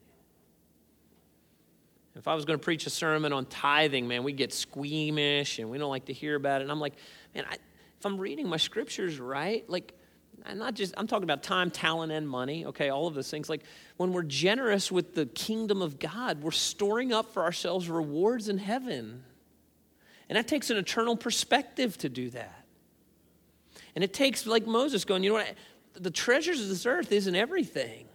[2.15, 5.71] If I was going to preach a sermon on tithing, man, we get squeamish and
[5.71, 6.65] we don't like to hear about it.
[6.65, 6.93] And I'm like,
[7.33, 9.91] man, I, if I'm reading my scriptures right, like,
[10.45, 13.49] I'm not just, I'm talking about time, talent, and money, okay, all of those things.
[13.49, 13.63] Like,
[13.97, 18.59] when we're generous with the kingdom of God, we're storing up for ourselves rewards in
[18.59, 19.23] heaven.
[20.29, 22.60] And that takes an eternal perspective to do that.
[23.95, 25.53] And it takes, like Moses, going, you know what?
[25.93, 28.05] The treasures of this earth isn't everything.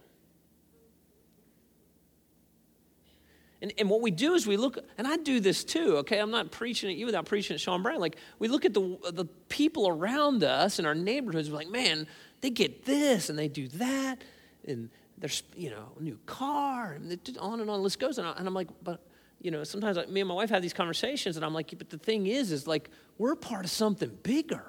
[3.61, 6.19] And, and what we do is we look, and I do this too, okay?
[6.19, 7.99] I'm not preaching at you without preaching at Sean Brown.
[7.99, 12.07] Like, we look at the, the people around us in our neighborhoods, we're like, man,
[12.41, 14.23] they get this and they do that,
[14.67, 18.19] and there's, you know, a new car, and on and on the list goes.
[18.19, 19.01] And I'm like, but,
[19.41, 21.97] you know, sometimes me and my wife have these conversations, and I'm like, but the
[21.97, 24.65] thing is, is like, we're part of something bigger.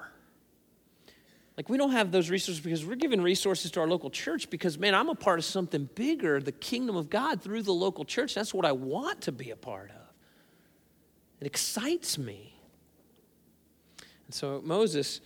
[1.59, 4.79] Like, we don't have those resources because we're giving resources to our local church because,
[4.79, 8.33] man, I'm a part of something bigger, the kingdom of God through the local church.
[8.33, 10.13] That's what I want to be a part of.
[11.41, 12.55] It excites me.
[14.25, 15.19] And so Moses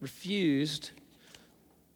[0.00, 0.90] refused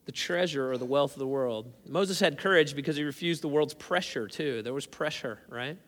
[0.04, 1.72] the treasure or the wealth of the world.
[1.88, 4.62] Moses had courage because he refused the world's pressure too.
[4.62, 5.78] There was pressure, right?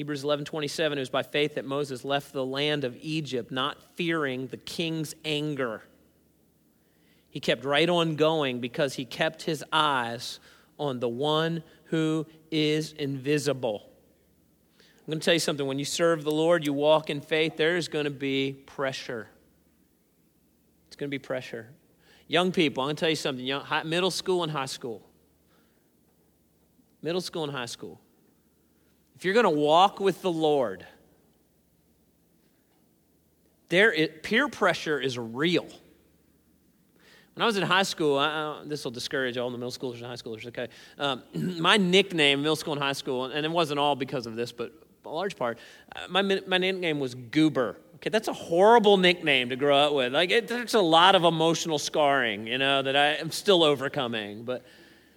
[0.00, 4.46] Hebrews 11:27 it was by faith that Moses left the land of Egypt not fearing
[4.46, 5.82] the king's anger.
[7.28, 10.40] He kept right on going because he kept his eyes
[10.78, 13.90] on the one who is invisible.
[14.78, 17.58] I'm going to tell you something when you serve the Lord, you walk in faith,
[17.58, 19.28] there is going to be pressure.
[20.86, 21.68] It's going to be pressure.
[22.26, 25.06] Young people, I'm going to tell you something young, high, middle school and high school.
[27.02, 28.00] Middle school and high school.
[29.20, 30.86] If you're going to walk with the Lord,
[33.68, 33.92] there
[34.22, 35.66] peer pressure is real.
[37.34, 38.18] When I was in high school,
[38.64, 40.68] this will discourage all the middle schoolers and high schoolers, okay?
[40.96, 41.22] Um,
[41.60, 44.72] my nickname, middle school and high school, and it wasn't all because of this, but
[45.04, 45.58] a large part,
[45.94, 47.76] uh, my, my nickname was Goober.
[47.96, 50.14] Okay, that's a horrible nickname to grow up with.
[50.14, 54.44] Like, it, there's a lot of emotional scarring, you know, that I am still overcoming.
[54.44, 54.64] But,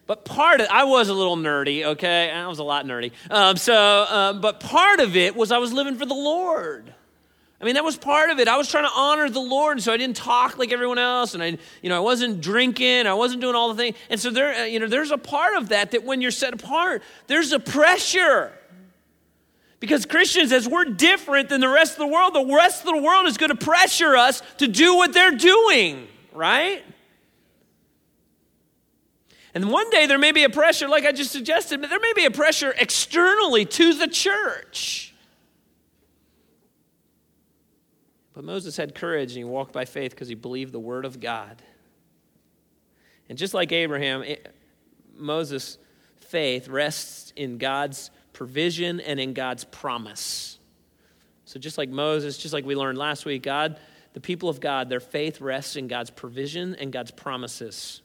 [0.05, 1.83] but part of I was a little nerdy.
[1.83, 3.11] Okay, I was a lot nerdy.
[3.29, 6.93] Um, so, uh, but part of it was I was living for the Lord.
[7.63, 8.49] I mean, that was part of it.
[8.49, 11.41] I was trying to honor the Lord, so I didn't talk like everyone else, and
[11.41, 13.95] I, you know, I wasn't drinking, I wasn't doing all the things.
[14.09, 16.53] And so there, uh, you know, there's a part of that that when you're set
[16.53, 18.51] apart, there's a pressure.
[19.79, 23.01] Because Christians, as we're different than the rest of the world, the rest of the
[23.01, 26.83] world is going to pressure us to do what they're doing, right?
[29.55, 32.13] And one day there may be a pressure, like I just suggested, but there may
[32.13, 35.13] be a pressure externally to the church.
[38.33, 41.19] But Moses had courage and he walked by faith because he believed the word of
[41.19, 41.61] God.
[43.29, 44.53] And just like Abraham, it,
[45.15, 45.77] Moses'
[46.19, 50.57] faith rests in God's provision and in God's promise.
[51.45, 53.79] So, just like Moses, just like we learned last week, God,
[54.13, 58.01] the people of God, their faith rests in God's provision and God's promises.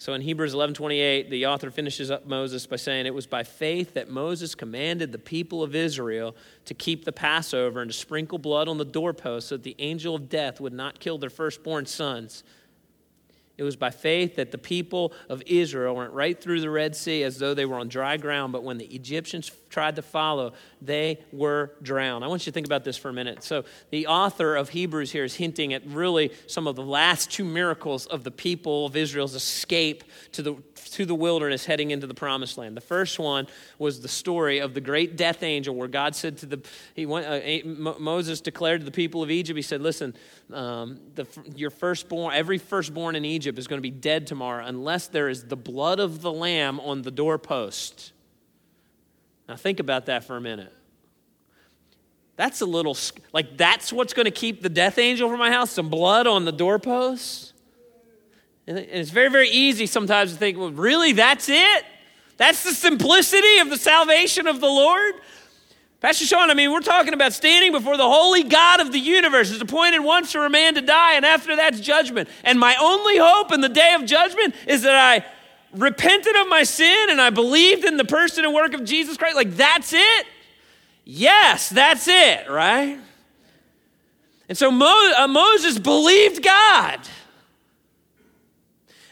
[0.00, 3.92] So in Hebrews 11:28, the author finishes up Moses by saying it was by faith
[3.92, 6.34] that Moses commanded the people of Israel
[6.64, 10.14] to keep the Passover and to sprinkle blood on the doorpost so that the angel
[10.14, 12.44] of death would not kill their firstborn sons.
[13.58, 17.22] It was by faith that the people of Israel went right through the Red Sea
[17.22, 20.52] as though they were on dry ground, but when the Egyptians tried to follow,
[20.82, 22.24] they were drowned.
[22.24, 23.42] I want you to think about this for a minute.
[23.42, 27.44] So, the author of Hebrews here is hinting at really some of the last two
[27.44, 30.56] miracles of the people of Israel's escape to the,
[30.92, 32.76] to the wilderness heading into the promised land.
[32.76, 33.46] The first one
[33.78, 36.60] was the story of the great death angel, where God said to the,
[36.94, 40.14] he went, uh, Moses declared to the people of Egypt, he said, Listen,
[40.52, 45.06] um, the, your firstborn, every firstborn in Egypt is going to be dead tomorrow unless
[45.06, 48.12] there is the blood of the lamb on the doorpost.
[49.50, 50.72] Now, think about that for a minute.
[52.36, 52.96] That's a little,
[53.32, 55.72] like, that's what's going to keep the death angel from my house?
[55.72, 57.52] Some blood on the doorpost?
[58.68, 61.84] And it's very, very easy sometimes to think, well, really, that's it?
[62.36, 65.14] That's the simplicity of the salvation of the Lord?
[65.98, 69.50] Pastor Sean, I mean, we're talking about standing before the holy God of the universe
[69.50, 72.28] is appointed once for a man to die, and after that's judgment.
[72.44, 75.26] And my only hope in the day of judgment is that I
[75.72, 79.36] repented of my sin and I believed in the person and work of Jesus Christ.
[79.36, 80.26] Like, that's it?
[81.04, 82.98] Yes, that's it, right?
[84.48, 87.00] And so Mo- uh, Moses believed God.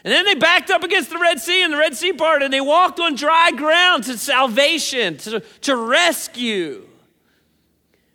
[0.03, 2.53] And then they backed up against the Red Sea and the Red Sea part, and
[2.53, 6.88] they walked on dry ground to salvation, to, to rescue.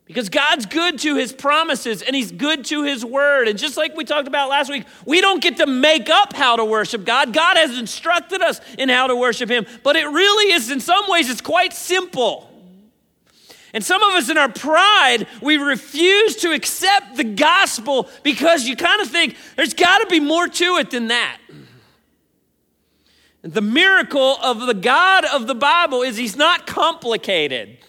[0.06, 3.48] Because God's good to his promises and he's good to his word.
[3.48, 6.56] And just like we talked about last week, we don't get to make up how
[6.56, 7.32] to worship God.
[7.32, 9.64] God has instructed us in how to worship him.
[9.82, 12.50] But it really is, in some ways, it's quite simple.
[13.72, 18.76] And some of us, in our pride, we refuse to accept the gospel because you
[18.76, 21.38] kind of think there's got to be more to it than that.
[23.40, 27.68] The miracle of the God of the Bible is he's not complicated.
[27.70, 27.80] Isn't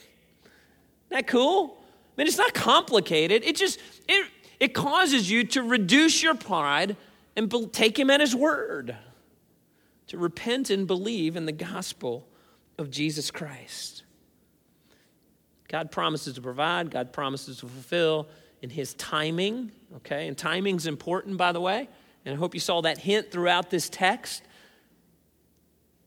[1.12, 1.78] that cool?
[2.16, 3.44] I mean, it's not complicated.
[3.44, 4.28] It just it
[4.60, 6.96] it causes you to reduce your pride
[7.36, 8.96] and be, take him at his word.
[10.08, 12.28] To repent and believe in the gospel
[12.78, 14.04] of Jesus Christ.
[15.68, 18.28] God promises to provide, God promises to fulfill
[18.62, 20.28] in his timing, okay?
[20.28, 21.90] And timing's important by the way.
[22.24, 24.44] and I hope you saw that hint throughout this text,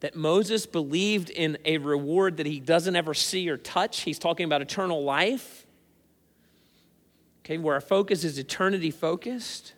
[0.01, 4.01] that Moses believed in a reward that he doesn't ever see or touch.
[4.03, 5.67] He's talking about eternal life,
[7.49, 9.73] okay, where our focus is eternity focused.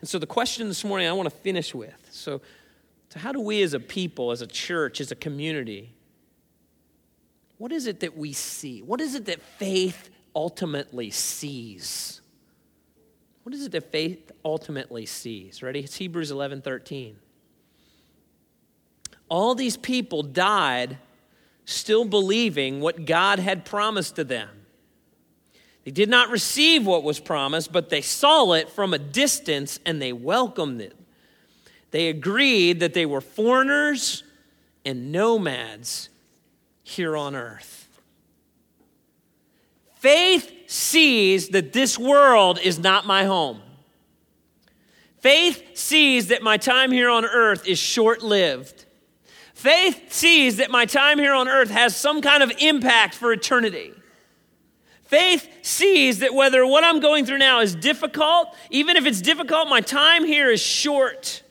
[0.00, 2.40] And so the question this morning I want to finish with so,
[3.08, 5.94] so, how do we as a people, as a church, as a community,
[7.58, 8.82] what is it that we see?
[8.82, 12.20] What is it that faith ultimately sees?
[13.44, 15.62] What is it that faith ultimately sees?
[15.62, 15.80] Ready?
[15.80, 17.16] It's Hebrews 11 13.
[19.28, 20.98] All these people died
[21.64, 24.63] still believing what God had promised to them.
[25.84, 30.00] They did not receive what was promised, but they saw it from a distance and
[30.00, 30.96] they welcomed it.
[31.90, 34.24] They agreed that they were foreigners
[34.84, 36.08] and nomads
[36.82, 37.88] here on earth.
[39.96, 43.60] Faith sees that this world is not my home.
[45.18, 48.84] Faith sees that my time here on earth is short lived.
[49.54, 53.92] Faith sees that my time here on earth has some kind of impact for eternity.
[55.14, 59.68] Faith sees that whether what I'm going through now is difficult, even if it's difficult,
[59.68, 61.44] my time here is short.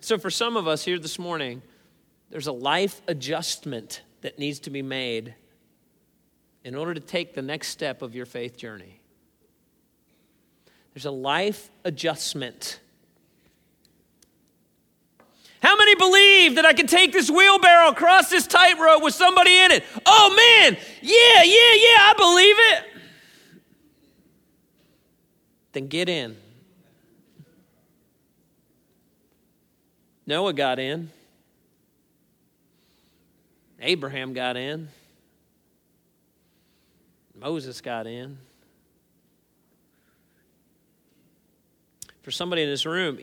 [0.00, 1.62] So, for some of us here this morning,
[2.28, 5.34] there's a life adjustment that needs to be made
[6.62, 9.00] in order to take the next step of your faith journey.
[10.92, 12.80] There's a life adjustment
[15.62, 19.72] how many believe that I can take this wheelbarrow across this tightrope with somebody in
[19.72, 19.84] it?
[20.06, 22.84] Oh man, yeah, yeah, yeah, I believe it.
[25.72, 26.36] Then get in.
[30.26, 31.10] Noah got in.
[33.80, 34.88] Abraham got in.
[37.34, 38.38] Moses got in.
[42.22, 43.18] For somebody in this room,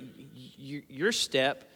[0.57, 1.66] your step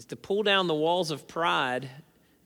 [0.00, 1.90] is to pull down the walls of pride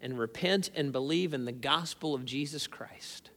[0.00, 3.30] and repent and believe in the gospel of Jesus Christ.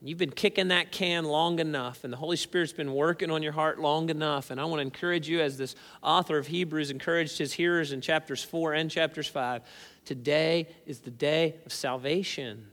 [0.00, 3.50] You've been kicking that can long enough, and the Holy Spirit's been working on your
[3.50, 4.52] heart long enough.
[4.52, 8.00] And I want to encourage you, as this author of Hebrews encouraged his hearers in
[8.00, 9.62] chapters 4 and chapters 5,
[10.04, 12.68] today is the day of salvation.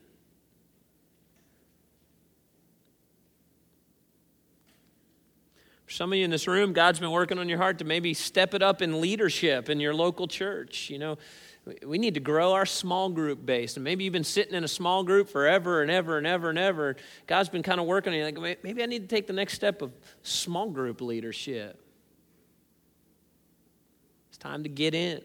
[5.91, 8.13] For some of you in this room, God's been working on your heart to maybe
[8.13, 10.89] step it up in leadership in your local church.
[10.89, 11.17] You know,
[11.85, 13.75] we need to grow our small group base.
[13.75, 16.57] And maybe you've been sitting in a small group forever and ever and ever and
[16.57, 16.95] ever.
[17.27, 18.23] God's been kind of working on you.
[18.23, 19.91] Like, maybe I need to take the next step of
[20.23, 21.77] small group leadership.
[24.29, 25.21] It's time to get in.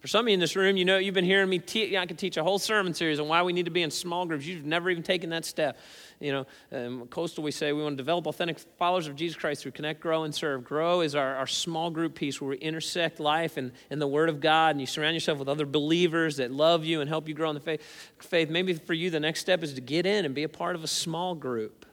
[0.00, 2.06] For some of you in this room, you know, you've been hearing me teach, I
[2.06, 4.46] could teach a whole sermon series on why we need to be in small groups.
[4.46, 5.78] You've never even taken that step.
[6.22, 9.62] You know, um, Coastal, we say we want to develop authentic followers of Jesus Christ
[9.62, 10.62] through Connect, Grow, and Serve.
[10.62, 14.28] Grow is our, our small group piece where we intersect life and, and the Word
[14.28, 17.34] of God, and you surround yourself with other believers that love you and help you
[17.34, 17.82] grow in the faith.
[18.20, 18.50] faith.
[18.50, 20.84] Maybe for you, the next step is to get in and be a part of
[20.84, 21.86] a small group.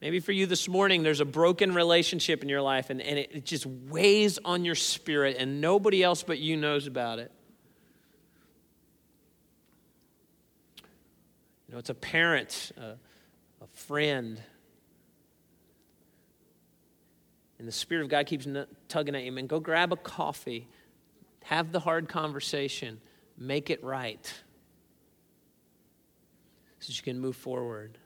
[0.00, 3.30] Maybe for you this morning, there's a broken relationship in your life and, and it,
[3.32, 7.30] it just weighs on your spirit, and nobody else but you knows about it.
[11.70, 12.96] You know, it's a parent, a,
[13.62, 14.42] a friend.
[17.60, 18.44] And the Spirit of God keeps
[18.88, 19.46] tugging at you, man.
[19.46, 20.66] Go grab a coffee,
[21.44, 23.00] have the hard conversation,
[23.38, 24.34] make it right
[26.80, 27.98] so you can move forward.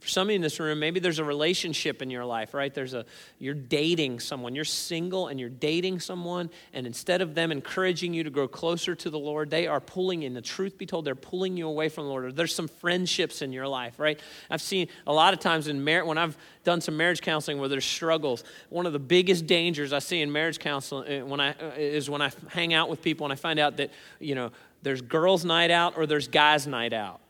[0.00, 2.72] For some of you in this room, maybe there's a relationship in your life, right?
[2.72, 3.04] There's a
[3.38, 4.54] you're dating someone.
[4.54, 8.94] You're single and you're dating someone, and instead of them encouraging you to grow closer
[8.94, 10.34] to the Lord, they are pulling in.
[10.34, 12.24] The truth be told, they're pulling you away from the Lord.
[12.26, 14.18] Or there's some friendships in your life, right?
[14.48, 17.68] I've seen a lot of times in marriage when I've done some marriage counseling where
[17.68, 18.44] there's struggles.
[18.70, 22.08] One of the biggest dangers I see in marriage counseling uh, when I uh, is
[22.08, 24.52] when I hang out with people and I find out that you know
[24.82, 27.20] there's girls' night out or there's guys' night out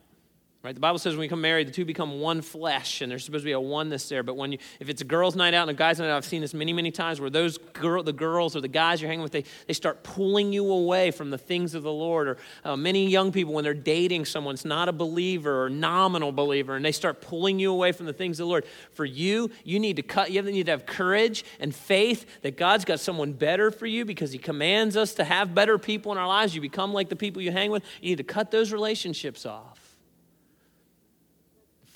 [0.60, 0.74] Right?
[0.74, 3.42] The Bible says when you become married, the two become one flesh, and there's supposed
[3.42, 4.24] to be a oneness there.
[4.24, 6.24] But when you, if it's a girls' night out and a guys' night out, I've
[6.24, 9.22] seen this many, many times where those girl, the girls or the guys you're hanging
[9.22, 12.26] with, they, they start pulling you away from the things of the Lord.
[12.26, 16.32] Or uh, many young people, when they're dating someone, it's not a believer or nominal
[16.32, 18.66] believer, and they start pulling you away from the things of the Lord.
[18.94, 20.32] For you, you need to cut.
[20.32, 24.32] You need to have courage and faith that God's got someone better for you because
[24.32, 26.52] He commands us to have better people in our lives.
[26.52, 27.84] You become like the people you hang with.
[28.02, 29.87] You need to cut those relationships off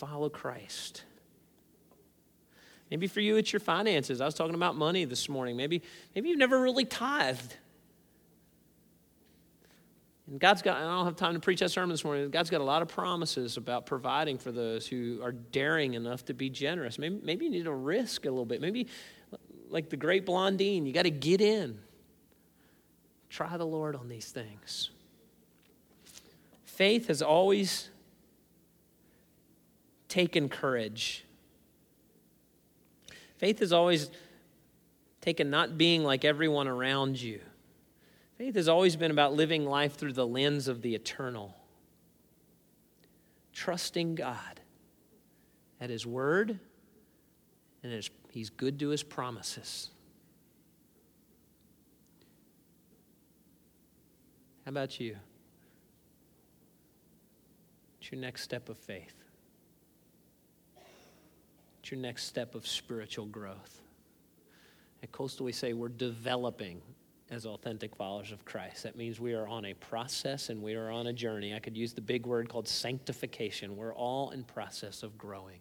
[0.07, 1.05] follow Christ.
[2.91, 4.21] Maybe for you, it's your finances.
[4.21, 5.57] I was talking about money this morning.
[5.57, 5.81] Maybe,
[6.15, 7.57] maybe you've never really tithed.
[10.27, 12.31] And God's got, I don't have time to preach that sermon this morning.
[12.31, 16.35] God's got a lot of promises about providing for those who are daring enough to
[16.35, 16.99] be generous.
[16.99, 18.61] Maybe, maybe you need to risk a little bit.
[18.61, 18.89] Maybe,
[19.69, 21.79] like the great Blondin, you got to get in.
[23.31, 24.91] Try the Lord on these things.
[26.65, 27.89] Faith has always
[30.13, 31.25] taken courage.
[33.39, 34.11] Faith has always
[35.23, 37.41] taken not being like everyone around you.
[38.37, 41.57] Faith has always been about living life through the lens of the eternal,
[43.55, 44.61] trusting God
[45.81, 46.59] at His Word
[47.83, 49.89] and as He's good to His promises.
[54.67, 55.17] How about you?
[57.97, 59.22] What's your next step of faith?
[61.93, 63.83] Your next step of spiritual growth?
[65.03, 66.81] At Coastal, we say we're developing
[67.31, 68.85] as authentic followers of Christ.
[68.85, 71.55] That means we are on a process and we are on a journey.
[71.55, 73.77] I could use the big word called sanctification.
[73.77, 75.59] We're all in process of growing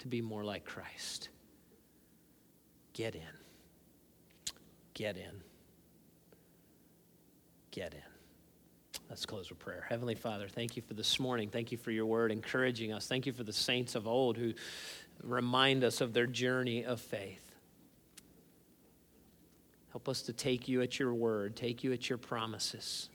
[0.00, 1.28] to be more like Christ.
[2.92, 3.22] Get in.
[4.94, 5.42] Get in.
[7.70, 8.17] Get in.
[9.08, 9.86] Let's close with prayer.
[9.88, 11.48] Heavenly Father, thank you for this morning.
[11.48, 13.06] Thank you for your word encouraging us.
[13.06, 14.52] Thank you for the saints of old who
[15.22, 17.42] remind us of their journey of faith.
[19.92, 23.08] Help us to take you at your word, take you at your promises.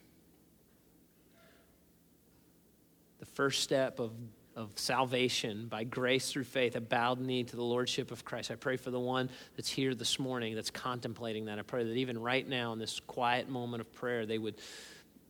[3.20, 4.12] The first step of,
[4.56, 8.50] of salvation by grace through faith, a bowed knee to the Lordship of Christ.
[8.50, 11.60] I pray for the one that's here this morning that's contemplating that.
[11.60, 14.56] I pray that even right now, in this quiet moment of prayer, they would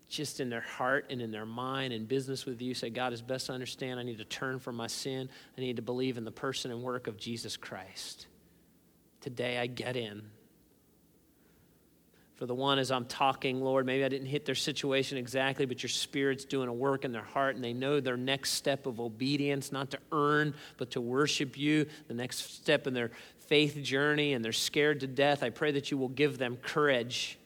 [0.10, 3.22] just in their heart and in their mind and business with you say, God, is
[3.22, 5.30] best to understand I need to turn from my sin.
[5.58, 8.28] I need to believe in the person and work of Jesus Christ.
[9.22, 10.22] Today I get in.
[12.36, 15.82] For the one as I'm talking, Lord, maybe I didn't hit their situation exactly, but
[15.82, 18.99] your Spirit's doing a work in their heart and they know their next step of
[18.99, 23.12] obedience, not to earn, but to worship you, the next step in their
[23.47, 25.43] faith journey, and they're scared to death.
[25.43, 27.38] I pray that you will give them courage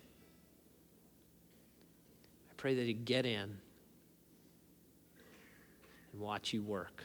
[2.58, 3.58] pray that He'd get in
[6.12, 7.04] and watch you work.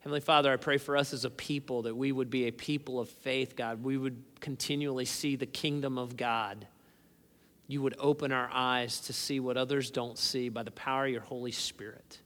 [0.00, 3.00] Heavenly Father, I pray for us as a people that we would be a people
[3.00, 3.82] of faith, God.
[3.82, 6.66] We would continually see the kingdom of God.
[7.66, 11.10] You would open our eyes to see what others don't see by the power of
[11.10, 12.20] your Holy Spirit.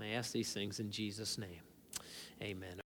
[0.00, 1.60] I ask these things in Jesus' name.
[2.42, 2.79] Amen.